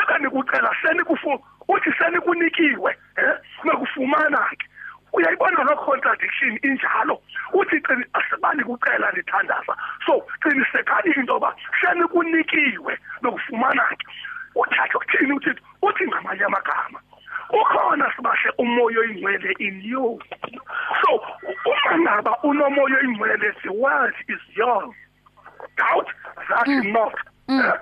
[0.01, 4.67] ekanikucela senikufu uthi senikunikiwe eh nakufumana ke
[5.13, 7.21] uyayibona lo contradiction injalo
[7.53, 14.05] uthi qini asibani kucela nithandaza so qinisekani into ba senikunikiwe nokufumana ke
[14.55, 16.99] uthatha ukuthini uthi uthi ngamanye amagama
[17.49, 20.19] ukhona sibahle umoya oyingcwele in you
[21.01, 21.21] so
[21.65, 24.95] uma ngaba unomoya oyingcwele the world is yours
[25.77, 26.07] doubt
[26.49, 27.13] that not
[27.49, 27.73] eh?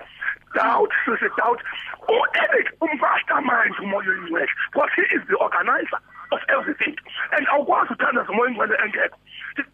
[0.53, 1.61] doubt sisi doubt
[2.09, 5.99] u-eric ummastermind umoya oyingcwele because he is the organizer
[6.31, 6.95] of everything
[7.31, 9.17] and awukwazi uthanda zomoya ingcwele engekho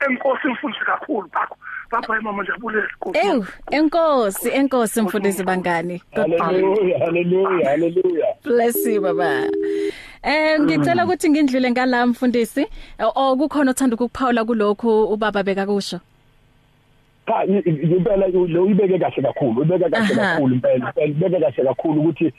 [0.09, 1.57] enkosi mfundisi kakhulu bakho
[1.91, 2.43] baba mama
[3.37, 6.01] Ew enkosi enkosi mfundisi bangani.
[6.39, 8.25] Haleluya haleluya haleluya.
[8.43, 9.47] Bless you baba.
[10.23, 12.65] Eh ngicela ukuthi ngindlule ngala mfundisi.
[12.99, 15.99] Okukhona othanda ukukuphawula kulokho ubaba bekakusho?
[17.27, 22.33] Cha impela lo ibeke kahle kakhulu ibeke kahle kakhulu impela ibeke kahle kakhulu ukuthi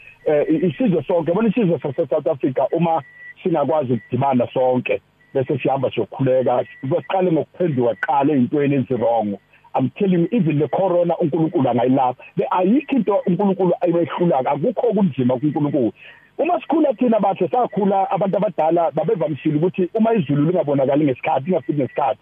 [0.48, 3.02] isizwe sonke yabona isizwe sase South Africa uma
[3.42, 5.00] singakwazi ukudimana sonke
[5.34, 9.38] bese sihamba siyokhuleka siqale ngokuphenduka qala ezintweni ezirong
[9.79, 12.17] I'm telling you even the corona uNkulunkulu angayilapha.
[12.37, 15.93] Le ayikho into uNkulunkulu ayibehlula akukho kunzima kuNkulunkulu.
[16.38, 22.21] Uma sikhula thina bathe sakhula abantu abadala babevamisile ukuthi uma izulu lingabonakali ngesikhathi ingafiki ngesikhathi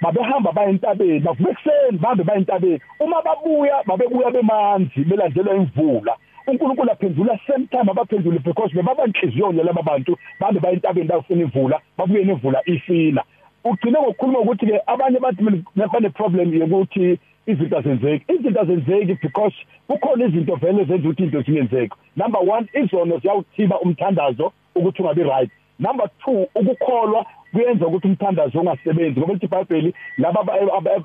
[0.00, 2.80] babehamba baye entabeni bavuka ekseni bahambe baye entabeni.
[3.00, 6.16] Uma babuya babebuya bemanzi belandelwa imvula.
[6.46, 11.80] uNkulunkulu aphendula same time abaphendule because bebaba inhliziyo laba bantu bahambe baye entabeni bayofuna imvula
[11.98, 13.24] babuye nemvula isina
[13.64, 18.32] ugcine ngokukhuluma ukuthi ke abanye abantu bane problem yokuthi izinto azenzeki.
[18.32, 19.54] Izinto azenzeki because
[19.88, 21.94] kukhona izinto vele zenza ukuthi into zingenzeki.
[22.16, 25.50] Number 1 izono ziyawuthiba umthandazo ukuthi ungabi right.
[25.78, 30.54] Number 2 ukukholwa kuyenza ukuthi umthandazo ungasebenzi ngoba lithi iBhayibheli laba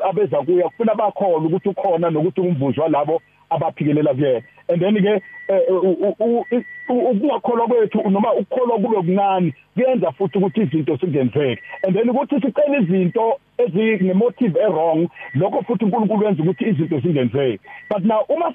[0.09, 4.43] abeza kuya kufuna bakholwa ukuthi ukhona nokuthi umvuzo walabo abaphikelela kuyena.
[4.69, 5.21] And then ke
[6.89, 12.77] ukungakholwa kwethu noma ukukholwa kube kuncane kuyenza futhi ukuthi izinto singenzeke and then ukuthi sicela
[12.77, 17.59] izinto ezinemotive errong lokho futhi uNkulunkulu wenza ukuthi izinto zingenzeke
[17.89, 18.53] but now uma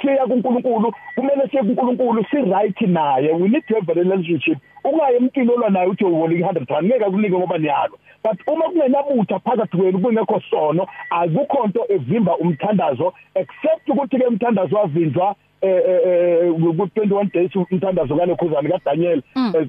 [0.00, 3.32] siya kuNkulunkulu kumele siye kuNkulunkulu si right naye.
[3.32, 4.58] We need to have a relationship.
[4.84, 7.98] Ungaye emntwini olwa naye uthi uboleka 100 rand ngeke kunike ngoba niyalo.
[8.24, 14.76] But uma kungenabutha phakathi kwenu kungekho sono akukho into evimba umthandazo except ukuthi ke umthandazo
[14.76, 19.22] wavinjwa eh ku 21 days umthandazo kaLekhuzana kaDaniel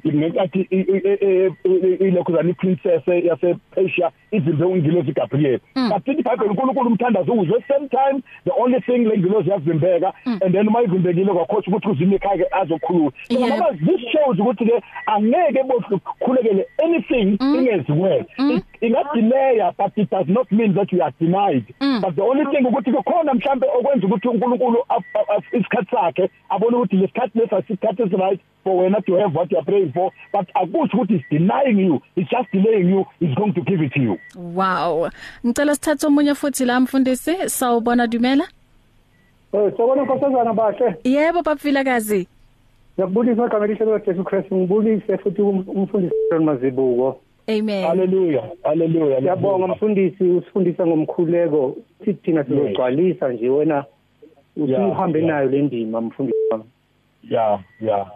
[0.07, 0.61] ngenkathi
[1.99, 5.59] iLekhuzana iprincess yase Persia izimbe ungilozi Gabriel.
[5.75, 10.67] But ithi Bible uNkulunkulu umthandazo uzwe same time the only thing lengilozi yavimbeka and then
[10.67, 17.37] uma ivimbekile kwakhothi ukuthi uzime ekhaya azokhulula ngoba this shows ukuthi ke angeke bokhulekele anything
[17.39, 18.25] ingeziwe
[18.81, 21.65] ingadelay but it does not mean that you are denied.
[22.01, 24.85] But the only thing ukuthi kukhona mhlambe okwenza ukuthi uNkulunkulu
[25.51, 29.57] isikhathi sakhe abone ukuthi lesikhathi lesi asikhathi is right for wena to have what you
[29.57, 33.53] are praying for but akusho ukuthi it's denying you it's just delaying you it's going
[33.53, 34.19] to give it to you.
[34.35, 35.09] Wow.
[35.45, 38.47] Ngicela sithathe omunye futhi la mfundisi sawubona dumela?
[39.53, 40.95] Eh sawubona nkosazana bahle.
[41.03, 42.27] Yebo babvilakazi
[42.97, 47.19] Ngiyakubulisa igama elihle likaJesu Kristu ngibulise futhi umfundisi Mazibuko.
[47.47, 47.83] Amen.
[47.87, 48.51] Hallelujah.
[48.63, 49.19] Hallelujah.
[49.19, 53.85] Siyabonga mfundisi usifundisa ngomkhuleko sithi thina sizogcwalisa nje wena.
[54.57, 56.63] Usuhambe nayo le ndima mfundisi wami.
[57.29, 57.63] Yeah.
[57.81, 58.11] Yeah.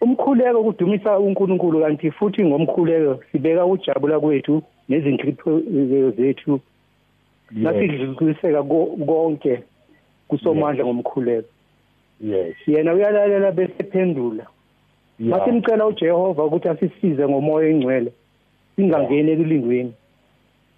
[0.00, 5.60] Umkhuleko kudumisa uNkulunkulu kanti futhi ngomkhuleko sibeka ujabula kwethu nezinhlipho
[6.16, 6.60] zethu.
[7.50, 9.62] Nasidluliseka konke
[10.28, 11.48] kusomandla ngomkhuleko.
[12.20, 12.56] Yes.
[12.66, 14.46] Yena uyalalela bese phendula.
[15.18, 18.12] Masimcela uJehova ukuthi asisize ngomoya engcwele.
[18.78, 19.92] singangeni ekulingweni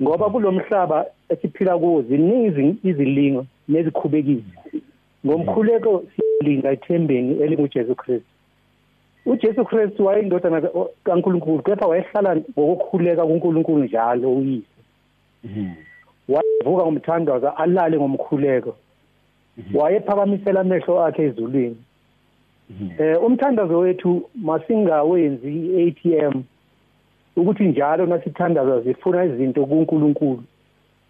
[0.02, 4.56] ngoba kulomhlaba esiphila kuwo ziningi izilingo nezikhubekisi
[5.26, 8.26] ngomkhuleko silinga ithembeni elinguJesu Kristu.
[9.26, 10.62] uJesu Kristu wayindodana
[11.04, 14.66] kaNkuluNkulu kepha wayehlala ngokukhuleka kuNkulunkulu njalo uyise.
[16.28, 18.76] Wavuka ngomthandazo alale ngomkhuleko.
[19.74, 21.76] Wayephakamisela amehlo akhe ezulwini.
[22.98, 25.52] Eh umthandazo wethu masingawenzi
[25.82, 26.42] ATM
[27.36, 30.42] ukuthi njalo nasithandaza zifuna izinto kuNkulunkulu.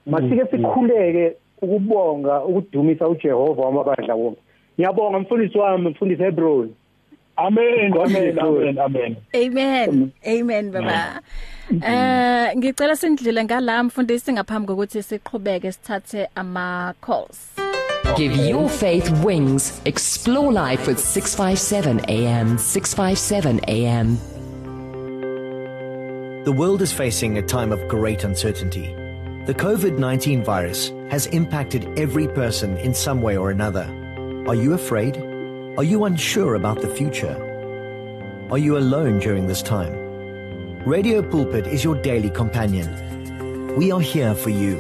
[0.07, 4.41] Masike sikhuleke ukubonga ukudumisa uJehova wamabandla wonke
[4.79, 6.71] ngiyabonga mfundisi wami mfundisi Hebron
[7.37, 11.21] amen amen amen amen amen amen baba
[11.71, 17.61] eh ngicela sindlile ngala mfundisi ngaphambi kokuthi siqhubeke sithathe ama calls
[18.17, 19.81] Give your faith wings.
[19.85, 22.59] Explore life with 657 AM.
[22.59, 24.19] 657 AM.
[26.45, 28.95] The world is facing a time of great uncertainty.
[29.47, 33.85] The COVID 19 virus has impacted every person in some way or another.
[34.47, 35.17] Are you afraid?
[35.77, 37.37] Are you unsure about the future?
[38.51, 39.93] Are you alone during this time?
[40.87, 43.77] Radio Pulpit is your daily companion.
[43.77, 44.77] We are here for you.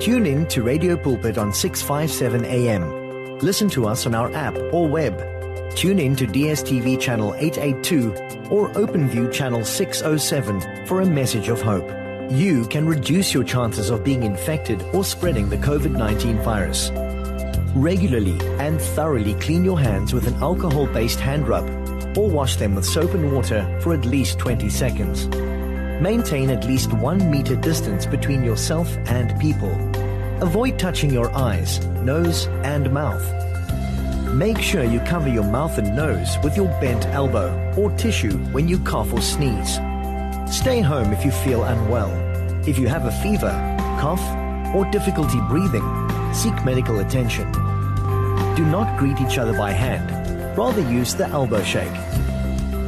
[0.00, 3.38] Tune in to Radio Pulpit on 657 AM.
[3.38, 5.16] Listen to us on our app or web.
[5.76, 8.10] Tune in to DSTV channel 882
[8.50, 12.03] or OpenView channel 607 for a message of hope.
[12.30, 16.90] You can reduce your chances of being infected or spreading the COVID 19 virus.
[17.74, 21.68] Regularly and thoroughly clean your hands with an alcohol based hand rub.
[22.16, 25.26] or wash them with soap and water for at least 20 seconds.
[26.00, 29.72] Maintain at least one meter distance between yourself and people.
[30.40, 33.24] Avoid touching your eyes, nose, and mouth.
[34.32, 38.68] Make sure you cover your mouth and nose with your bent elbow or tissue when
[38.68, 39.78] you cough or sneeze.
[40.46, 42.10] Stay home if you feel unwell.
[42.68, 43.50] If you have a fever,
[44.00, 44.22] cough,
[44.74, 45.84] or difficulty breathing,
[46.34, 47.50] seek medical attention.
[48.54, 50.10] Do not greet each other by hand.
[50.56, 51.92] Rather use the elbow shake.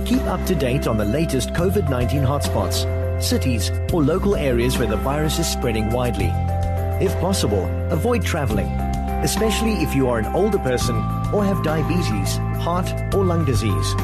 [0.04, 2.84] Keep up to date on the latest COVID 19 hotspots,
[3.22, 6.30] cities, or local areas where the virus is spreading widely.
[7.04, 8.68] If possible, avoid traveling,
[9.24, 10.96] especially if you are an older person
[11.32, 13.94] or have diabetes, heart, or lung disease.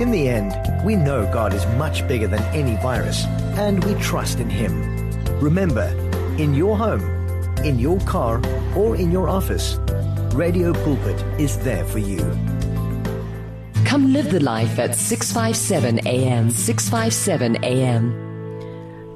[0.00, 3.24] In the end, we know God is much bigger than any virus,
[3.58, 5.10] and we trust in Him.
[5.40, 5.88] Remember,
[6.38, 7.02] in your home,
[7.64, 8.40] in your car,
[8.76, 9.76] or in your office,
[10.34, 12.20] Radio Pulpit is there for you.
[13.84, 16.50] Come live the life at 657 AM.
[16.50, 18.14] 657 AM.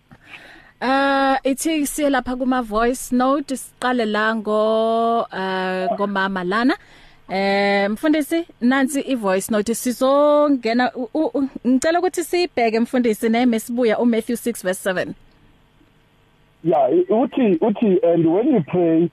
[0.80, 6.76] Uh ithi siye lapha kuma voice note siqale la ngo uh ngomama lana
[7.28, 10.92] Eh mfundisi nansi i voice note sizongena
[11.66, 15.06] ngicela ukuthi sibheke mfundisi neme sibuya u Matthew 6 verse 7
[16.64, 19.10] Yeah, uthi uthi and when you pray,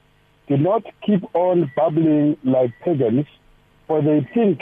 [0.48, 3.26] do not keep on babbling like pagans,
[3.88, 4.58] for they think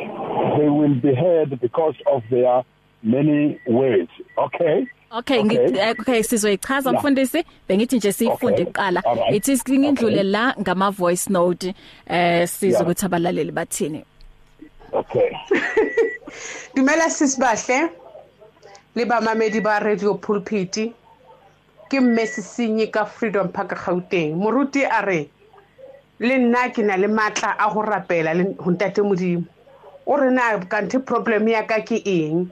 [0.57, 2.63] they will be heard because of their
[3.03, 4.09] many words.
[4.37, 4.87] Okay?
[5.12, 5.43] Okay Okay.
[5.43, 7.43] ngi eh, okay sizoyichaza mfundisi.
[7.67, 9.04] Bengithi nje siyifunde kuqala.
[9.32, 10.32] Ithi singindlule Okay.
[10.32, 11.76] la ngama voice note
[12.08, 14.06] eh sizo ukuthi abalaleli bathini.
[14.91, 15.32] Okay.
[16.76, 17.89] dumela sisibahle
[18.95, 20.93] le bamamedi ba radio pulpit.
[21.89, 24.36] Ke mme sesenyi ka freedom park gauteng.
[24.36, 25.30] Moruti a re
[26.19, 29.43] le nna ke na le maatla a go rapela le ntate modimo.
[30.08, 32.50] O re na kante problem ya ka ke eng?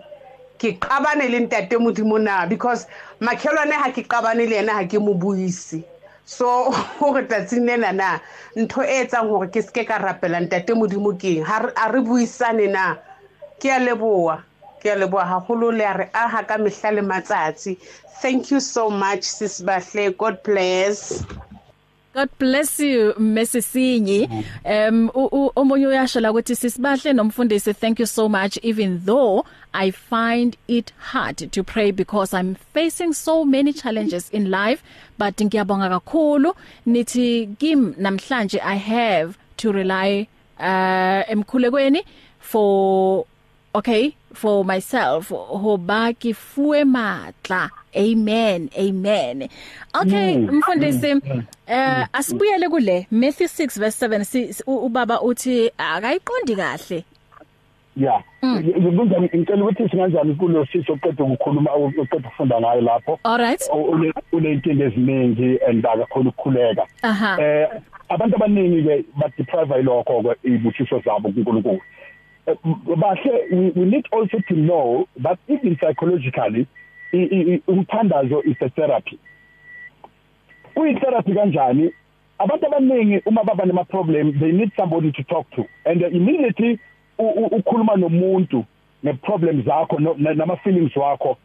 [0.59, 2.85] Ke qabane le ntate modimo na because
[3.21, 5.83] makhelwane ha ke qabane le yena ha ke mo buise.
[6.25, 6.69] So
[6.99, 8.19] gore tsatsing lena na
[8.55, 11.91] ntho e etsang gore ke seke ka rapela ntate modimo ke eng Ha re- a
[11.91, 12.95] re buisane na?
[13.59, 14.43] Ke a leboa
[14.79, 17.77] ke a leboa haholo le a re aha ka mehla le matsatsi.
[18.21, 20.15] Thank you so much sis bahle.
[20.17, 21.23] God bless.
[22.19, 24.29] God bless you Mesisinyi
[24.65, 25.09] um
[25.55, 30.91] omunye uyasho la ukuthi sisibahle nomfundisi thank you so much even though I find it
[30.97, 34.83] hard to pray because I'm facing so many challenges in life
[35.17, 36.55] but ngiyabonga kakhulu.
[36.85, 40.27] Nithi kim namhlanje I have to rely
[40.59, 42.01] uh emkhulekweni
[42.39, 43.25] for
[43.73, 49.47] okay for myself hoba ke fuwe matla amen amen
[50.01, 51.15] okay mfundisi
[51.67, 57.03] eh asibuyele kule Matthew 6 verse 7 si- si- u- ubaba uthi akayiqondi kahle
[57.97, 58.23] Yeah.
[58.45, 63.19] Ngizokwenza ngicela ukuthi singanjani kulo siso oqeda ukukhuluma oqeda ukufunda ngayo lapho.
[63.23, 66.85] all right Une unenkinga eziningi and akakhona ukukhuleka.
[67.41, 67.67] Eh
[68.09, 71.81] abantu abaningi ke ba deprive ilokho ke ibusiso zabo kuNkulunkulu.
[72.63, 76.67] Bahle we, need also to know that even psychologically
[77.13, 79.19] umthandazo is a therapy.
[80.75, 81.91] Kuyitherapy kanjani?
[82.39, 86.79] Abantu abaningi uma baba nema problem they need somebody to talk to and uh, immediately
[87.19, 88.65] ukhuluma nomuntu
[89.03, 91.37] ne problems zakho nama feelings wakho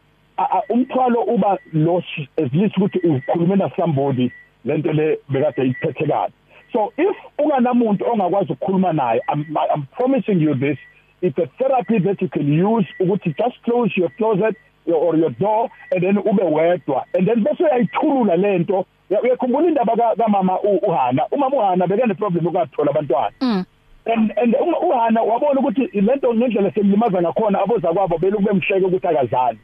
[0.69, 2.03] umthwalo uba lo
[2.37, 4.31] as least ukuthi ukhulume na somebody
[4.65, 6.33] lento le bekade iphethe kabi
[6.73, 10.77] so if unganamuntu ongakwazi ukukhuluma naye I'm promising you this
[11.21, 15.29] it's a therapy that you can use ukuthi just close your closet your- or your
[15.39, 17.03] door and then ube wedwa.
[17.17, 21.27] And then bese uyayithulula lento Uya- uyakhumbula indaba ka- kamama u- uHana.
[21.31, 23.65] Umama uHana bekene problem ukathola abantwana
[24.05, 28.85] and and uma uHana wabona ukuthi lento ngendlela semlimaza ngakhona aboza kwabo belu kube mhleke
[28.85, 29.59] ukuthi akazali.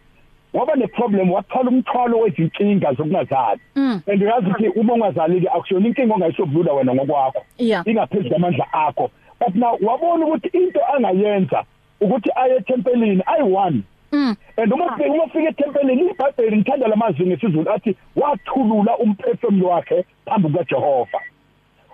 [0.53, 3.61] Waba ne problem wathola umthwalo wezinkinga zokungazali.
[4.07, 7.43] And uyazi ukuthi uma ungazali ke akusiyona inkinga ongayisombulula wena ngokwakho.
[7.57, 7.87] Yeah.
[7.87, 9.09] ingaphezulu kwamandla akho.
[9.41, 11.63] But now wabona ukuthi into angayenza
[12.01, 13.81] ukuthi aye tempelini ayi1
[14.11, 20.49] and uma ufika uma ufika etempelini iBhayibheli ngithanda lamazwi ngesizulu athi wathulula umphefumulo wakhe phambi
[20.49, 21.19] kukaJehova.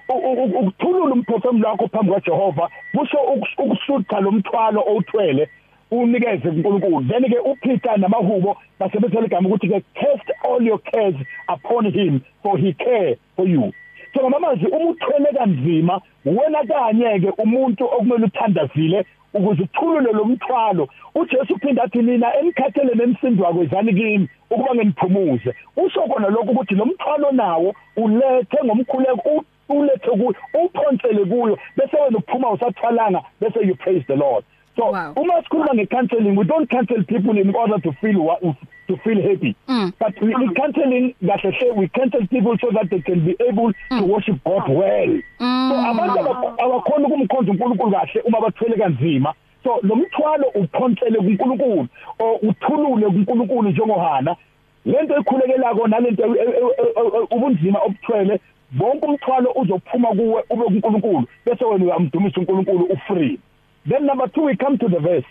[0.10, 3.18] Ukuthulula umphefumulo wakho phambi kaJehova kusho
[3.58, 5.50] ukusutha lomthwalo owuthwele
[5.92, 7.08] unikeze kuNkulunkulu.
[7.08, 11.16] Then ke uPeter namahubo basebenzela igama ukuthi ke cast all your cares
[11.48, 13.74] upon him for he care for you.
[14.18, 20.90] So ngamazwi uma uthwele kanzima wena kanye ke umuntu okumele uthandazile ukuze uthulule lo mthwalo.
[21.16, 26.86] uJesu uphinda athi mina enikhathele nemsindwa kwezani kimi ukuba ngeniphumuze usho kona lokho ukuthi lo
[26.86, 34.06] mthwalo nawo ulethe ngomkhuleko ulethe kuyo uphonsele kuyo bese wena uphuma usathwalanga bese you praise
[34.08, 34.46] the Lord.
[34.76, 35.14] So wow.
[35.16, 38.42] uma sikhuluma ngecounseling we don't counsel people in order to feel what
[38.88, 39.94] to feel happy mm.
[40.00, 43.74] but we, we counseling kahle hle we counsel people so that they can be able
[43.92, 44.00] mm.
[44.00, 45.70] to worship God well mm.
[45.70, 46.20] so abantu
[46.64, 49.34] abakhona ukumkhonza uNkulunkulu kahle uma bathwele kanzima
[49.64, 51.88] so lo mthwalo uphonsele kuNkulunkulu
[52.20, 54.36] o uthulule kuNkulunkulu njengohana
[54.86, 56.24] lento ekhulekelayo nalento
[57.32, 58.40] ubunzima obuthwele
[58.72, 63.40] bonke umthwalo uzophuma kuwe ube kuNkulunkulu bese wena uyamdumisa uNkulunkulu ufree
[63.90, 65.28] then number 2 we come to the verse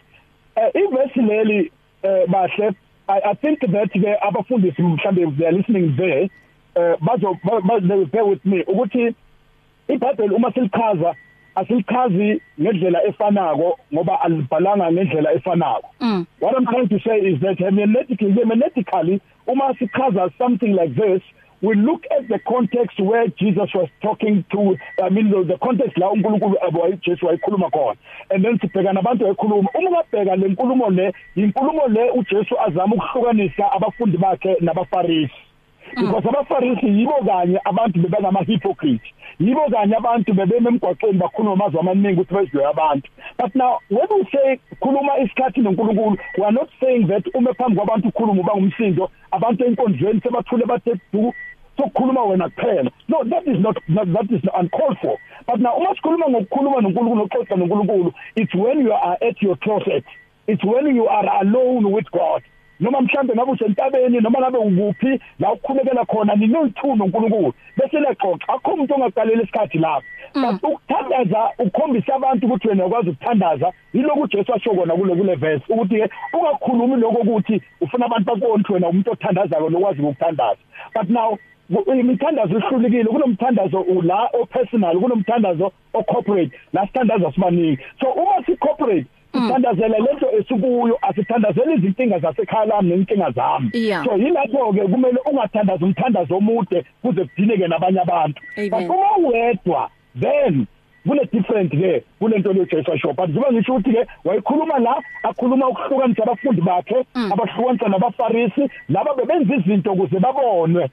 [0.56, 2.72] uh, iverse leli uh, bahle
[3.08, 6.28] I, I think that the abafundisi mhlambe they are listening there
[6.76, 7.38] uh, bazo
[7.88, 9.14] they will bear with me ukuthi
[9.88, 11.14] iBhayibheli uma silichaza
[11.54, 16.26] asilichazi ngendlela efanako ngoba alibhalanga ngendlela efanako mm.
[16.40, 21.22] what i'm trying to say is that hermeneutically hermeneutically uma sichaza something like this
[21.62, 25.96] we look at the context where Jesus was talking to I mean the, the context
[25.98, 27.96] la uNkulunkulu abayijesu wayikhuluma khona
[28.30, 33.72] and then sibheka nabantu wayikhuluma uma babheka le nkulumo le inkulumo le uJesu azama ukuhlukanisa
[33.72, 35.45] abafundi bakhe nabafarisi.
[35.94, 42.20] Because abafarisi yibo kanye abantu bebangama hypocrite yibo kanye abantu bebeme emgwaqweni bakhuluma amazwi amaningi
[42.20, 43.08] ukuthi bezwe abantu.
[43.38, 47.76] But now when we say khuluma isikhathi noNkulunkulu we are not saying that uma phambi
[47.76, 51.32] kwabantu ukhuluma uba ngumsindo abantu enkonzweni sebathule bathe du
[51.76, 52.90] sokukhuluma wena kuphela.
[53.08, 55.18] No that is not, not that is uncalled for.
[55.46, 60.04] But now uma sikhuluma ngokukhuluma noNkulunkulu noxoxa noNkulunkulu it's when you are at your closet.
[60.48, 62.42] It's when you are alone with God.
[62.80, 67.52] Noma mhlambe ngabe usentabeni noma ngabe ukuphi la ukhulekela khona ninolithuno uNkulunkulu.
[67.76, 68.48] Bese lexoxa.
[68.48, 70.06] Akho umuntu ongaqalela isikhathi lapho.
[70.34, 75.64] But ukuthandaza ukukhombisa abantu ukuthi wena ukwazi ukuthandaza yiloko uJesu asho kona kule kule verse.
[75.68, 80.60] Ukuthi ke ungakhulumi lokho ukuthi ufuna abantu bakubone ukuthi wena umuntu othandazayo lokwazi ukuthandaza
[80.94, 88.08] but now imithandazo ihlukile kunomthandazo la o personal kunomthandazo o corporate la sithandaza sibaningi so
[88.10, 93.70] uma si corporate sithandazela lento esikuyo asithandazela izinkinga zasekhaya lami nenkinga zami.
[94.04, 98.40] So yilapho ke kumele ungathandaza umthandazo omude kuze kudineke nabanye abantu.
[98.70, 100.66] But uma uwedwa then
[101.06, 105.68] kune different ke kulento le Jesu asho but njengoba ngisho ukuthi ke wayikhuluma la akhuluma
[105.68, 110.90] ukuhlukanisa abafundi bakhe abahlukanisa nabafarisi laba bebenza izinto ukuze babonwe.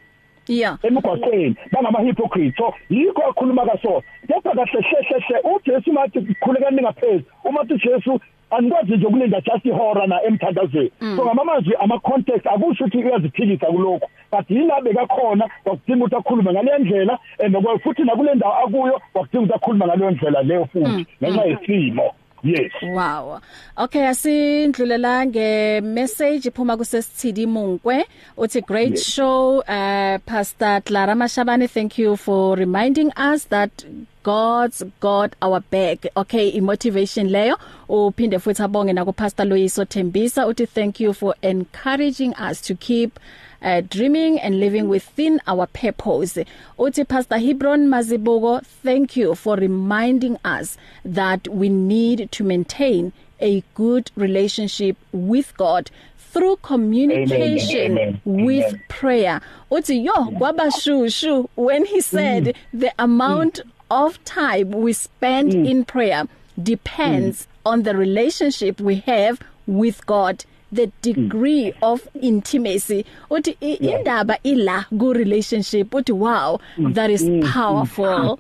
[0.48, 0.78] Yeah.
[0.84, 7.62] Emgwaqweni bangama hypocrites so yikho akhuluma kaso kepha kahle hlehle uJesu mathi khulekani ngaphezulu uma
[7.62, 8.20] uthi Jesu
[8.52, 10.91] anikwazi nje ukulinda just ihora na emthandazweni.
[11.00, 16.78] So ngamamazwi ama context akusho ukuthi uyaziphikisa kuloko but yila bekakhona wakudinga ukuthi akhulume ngale
[16.80, 22.14] ndlela and futhi nakule ndawo akuyo wakudinga ukuthi akhulume ngale ndlela leyo futhi ngenxa yesimo.
[22.44, 22.72] Yes.
[22.82, 23.41] Wow.
[23.78, 28.06] Okay asindlulela nge message iphuma kusesithidi Munkwe
[28.38, 29.04] uthi great yes.
[29.04, 31.70] show uh pastor Clara Mashabane.
[31.70, 33.86] Thank you for reminding us that
[34.24, 36.06] God's got our back.
[36.16, 37.58] Okay imotivation leyo.
[37.89, 40.46] Uphinde futhi abonge na ku pastor Loyiso Thembisa.
[40.46, 43.20] Uthi thank you for encouraging us to keep
[43.64, 46.38] uh, dreaming and living within our purpose.
[46.78, 53.64] Uthi Pastor Hebron Mazibuko, thank you for reminding us that we need to maintain a
[53.74, 58.84] good relationship with God through communication amen, amen, with amen.
[58.89, 59.41] prayer.
[59.72, 62.55] Uthi yo kwabashushu when he said mm.
[62.74, 63.70] the amount mm.
[63.91, 65.70] of time we spend mm.
[65.70, 66.28] in prayer
[66.61, 67.47] depends mm.
[67.72, 70.43] on the relationship we have with God.
[70.74, 71.78] The degree mm.
[71.82, 73.05] of intimacy.
[73.30, 73.99] Uthi yeah.
[73.99, 76.93] indaba ila ku relationship uthi wow mm.
[76.93, 78.39] that is powerful.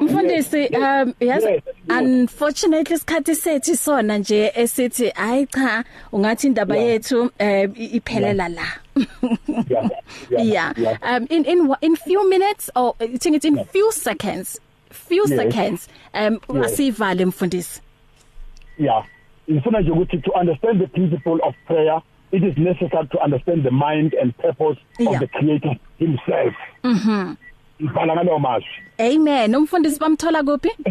[0.00, 1.62] Mfundisi um yes, yes.
[1.88, 8.66] unfortunately isikhathi sethi sona nje esithi hayi cha ungathi indaba yethu eh iphelela la.
[10.30, 13.64] Yeah, um in in in few minutes or i think it's in yeah.
[13.64, 14.60] few seconds
[14.90, 15.38] few yes.
[15.38, 16.64] seconds um yes.
[16.66, 17.80] asivale mfundisi.
[18.78, 19.04] Yeah.
[19.50, 23.70] Ngifuna nje ukuthi to understand the principle of prayer it is necessary to understand the
[23.70, 25.12] mind and purpose yeah.
[25.12, 26.54] of the creator himself.
[26.82, 27.36] Mhm
[27.82, 28.68] ngibhala ngalo mazwi.
[28.98, 29.54] Amen.
[29.54, 30.70] Umfundisi bamthola kuphi?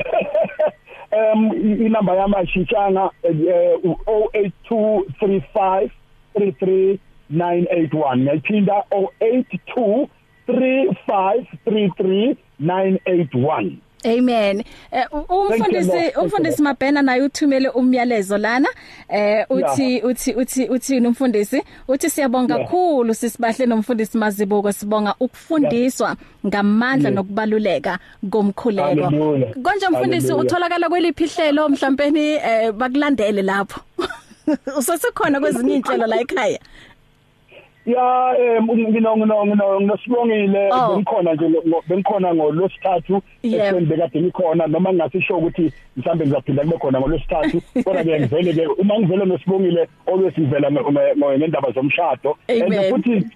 [1.12, 1.52] Um
[1.86, 5.90] inamba yami ashintshanga u08235
[6.36, 10.08] 33981 ngiyaphinda 082
[10.48, 12.36] 3533
[14.06, 14.64] Amen.
[14.92, 18.70] Eh, umfundisi umfundisi Mabhena naye uthumele umyalezo lana.
[19.10, 27.10] Eh uthi uthi uthi uthi nomfundisi uthi siyabonga kakhulu sisibahle nomfundisi Mazibuko sibonga ukufundiswa ngamandla
[27.10, 28.00] nokubaluleka
[28.30, 29.12] komkhuleko.
[29.64, 33.80] Konje mfundisi utholakala kweliphi ihlelo mhlawumbe eh bakulandele lapho.
[34.78, 36.60] Usesikhona kwezinye inhlelo la ekhaya.
[37.86, 41.46] Ya eh ngino ngino ngino nginosibongile bengikhona nje
[41.88, 44.68] bengikhona ngolosithathu esenze bekade ngikhona.
[44.68, 49.88] Noma ngingasisho ukuthi mhlambe ngizaphinda kube khona ngolosithathu kodwa ke ngivele ke uma ngivele nosibongile
[50.08, 52.38] always ngivela ngendaba zomshado.
[52.48, 53.30] And futhi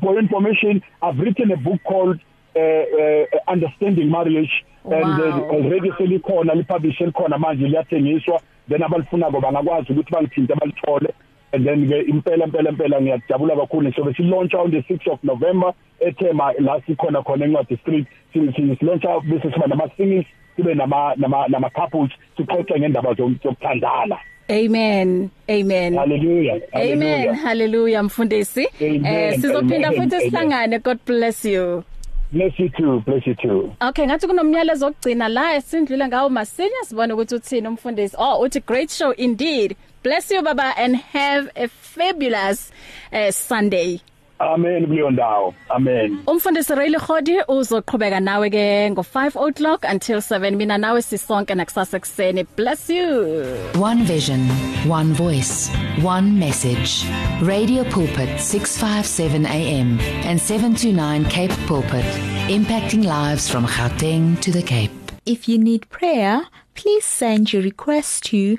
[0.00, 2.18] for information i've written a book called
[2.56, 4.64] uh, uh, understanding marriage.
[4.84, 4.98] Wow.
[4.98, 8.40] and uh, already selikhona lipublish likhona manje liyathengiswa.
[8.68, 11.14] Then abalifuna ko bangakwazi ukuthi bangithinte balithole.
[11.52, 15.18] And then ke impela impela impela ngiyajabula kakhulu sobe si launch on the 6th of
[15.24, 18.38] November ethema la sikhona khona encwadi street si
[18.84, 20.26] launch bese siba nama singings
[20.56, 24.18] sibe nama nama nama couples sixoxe ngendaba zokuthandana
[24.50, 25.30] Amen.
[25.48, 25.94] Amen.
[25.94, 26.60] Hallelujah.
[26.74, 27.34] Amen.
[27.34, 28.68] Hallelujah mfundisi.
[28.80, 30.78] Eh sizophinda futhi sihlangane.
[30.78, 31.84] God bless you.
[32.32, 33.00] Bless you too.
[33.06, 33.72] Bless you too.
[33.80, 38.16] Okay, ngathi kunomyalezo ogcina la esindlula ngawo masinya sibone ukuthi uthini umfundisi.
[38.18, 39.76] Oh, uthi great show indeed.
[40.02, 42.70] Bless you baba and have a fabulous
[43.12, 44.00] uh, Sunday.
[44.40, 45.54] Amen kuleyo ndawo.
[45.70, 46.18] Amen.
[46.26, 51.96] Umfundisi Ray Khodi uzoqhubeka nawe ke ngo 5 o'clock until 7 mina nawe sisonke nakusasa
[51.96, 52.44] ekseni.
[52.56, 53.44] Bless you.
[53.76, 54.40] One vision,
[54.88, 55.70] one voice,
[56.02, 57.04] one message.
[57.40, 62.04] Radio Pulpit 657 AM and 729 Cape Pulpit,
[62.48, 64.90] impacting lives from Gauteng to the Cape.
[65.24, 66.42] If you need prayer,
[66.74, 68.58] please send your request to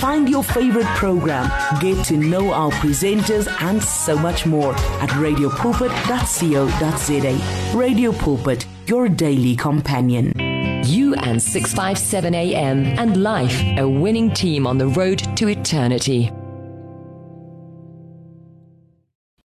[0.00, 1.48] Find your favorite program,
[1.80, 7.78] get to know our presenters and so much more at radiopulpit.co.za.
[7.78, 10.32] Radio Pulpit, your daily companion.
[10.84, 16.32] You and 657 AM and life, a winning team on the road to eternity.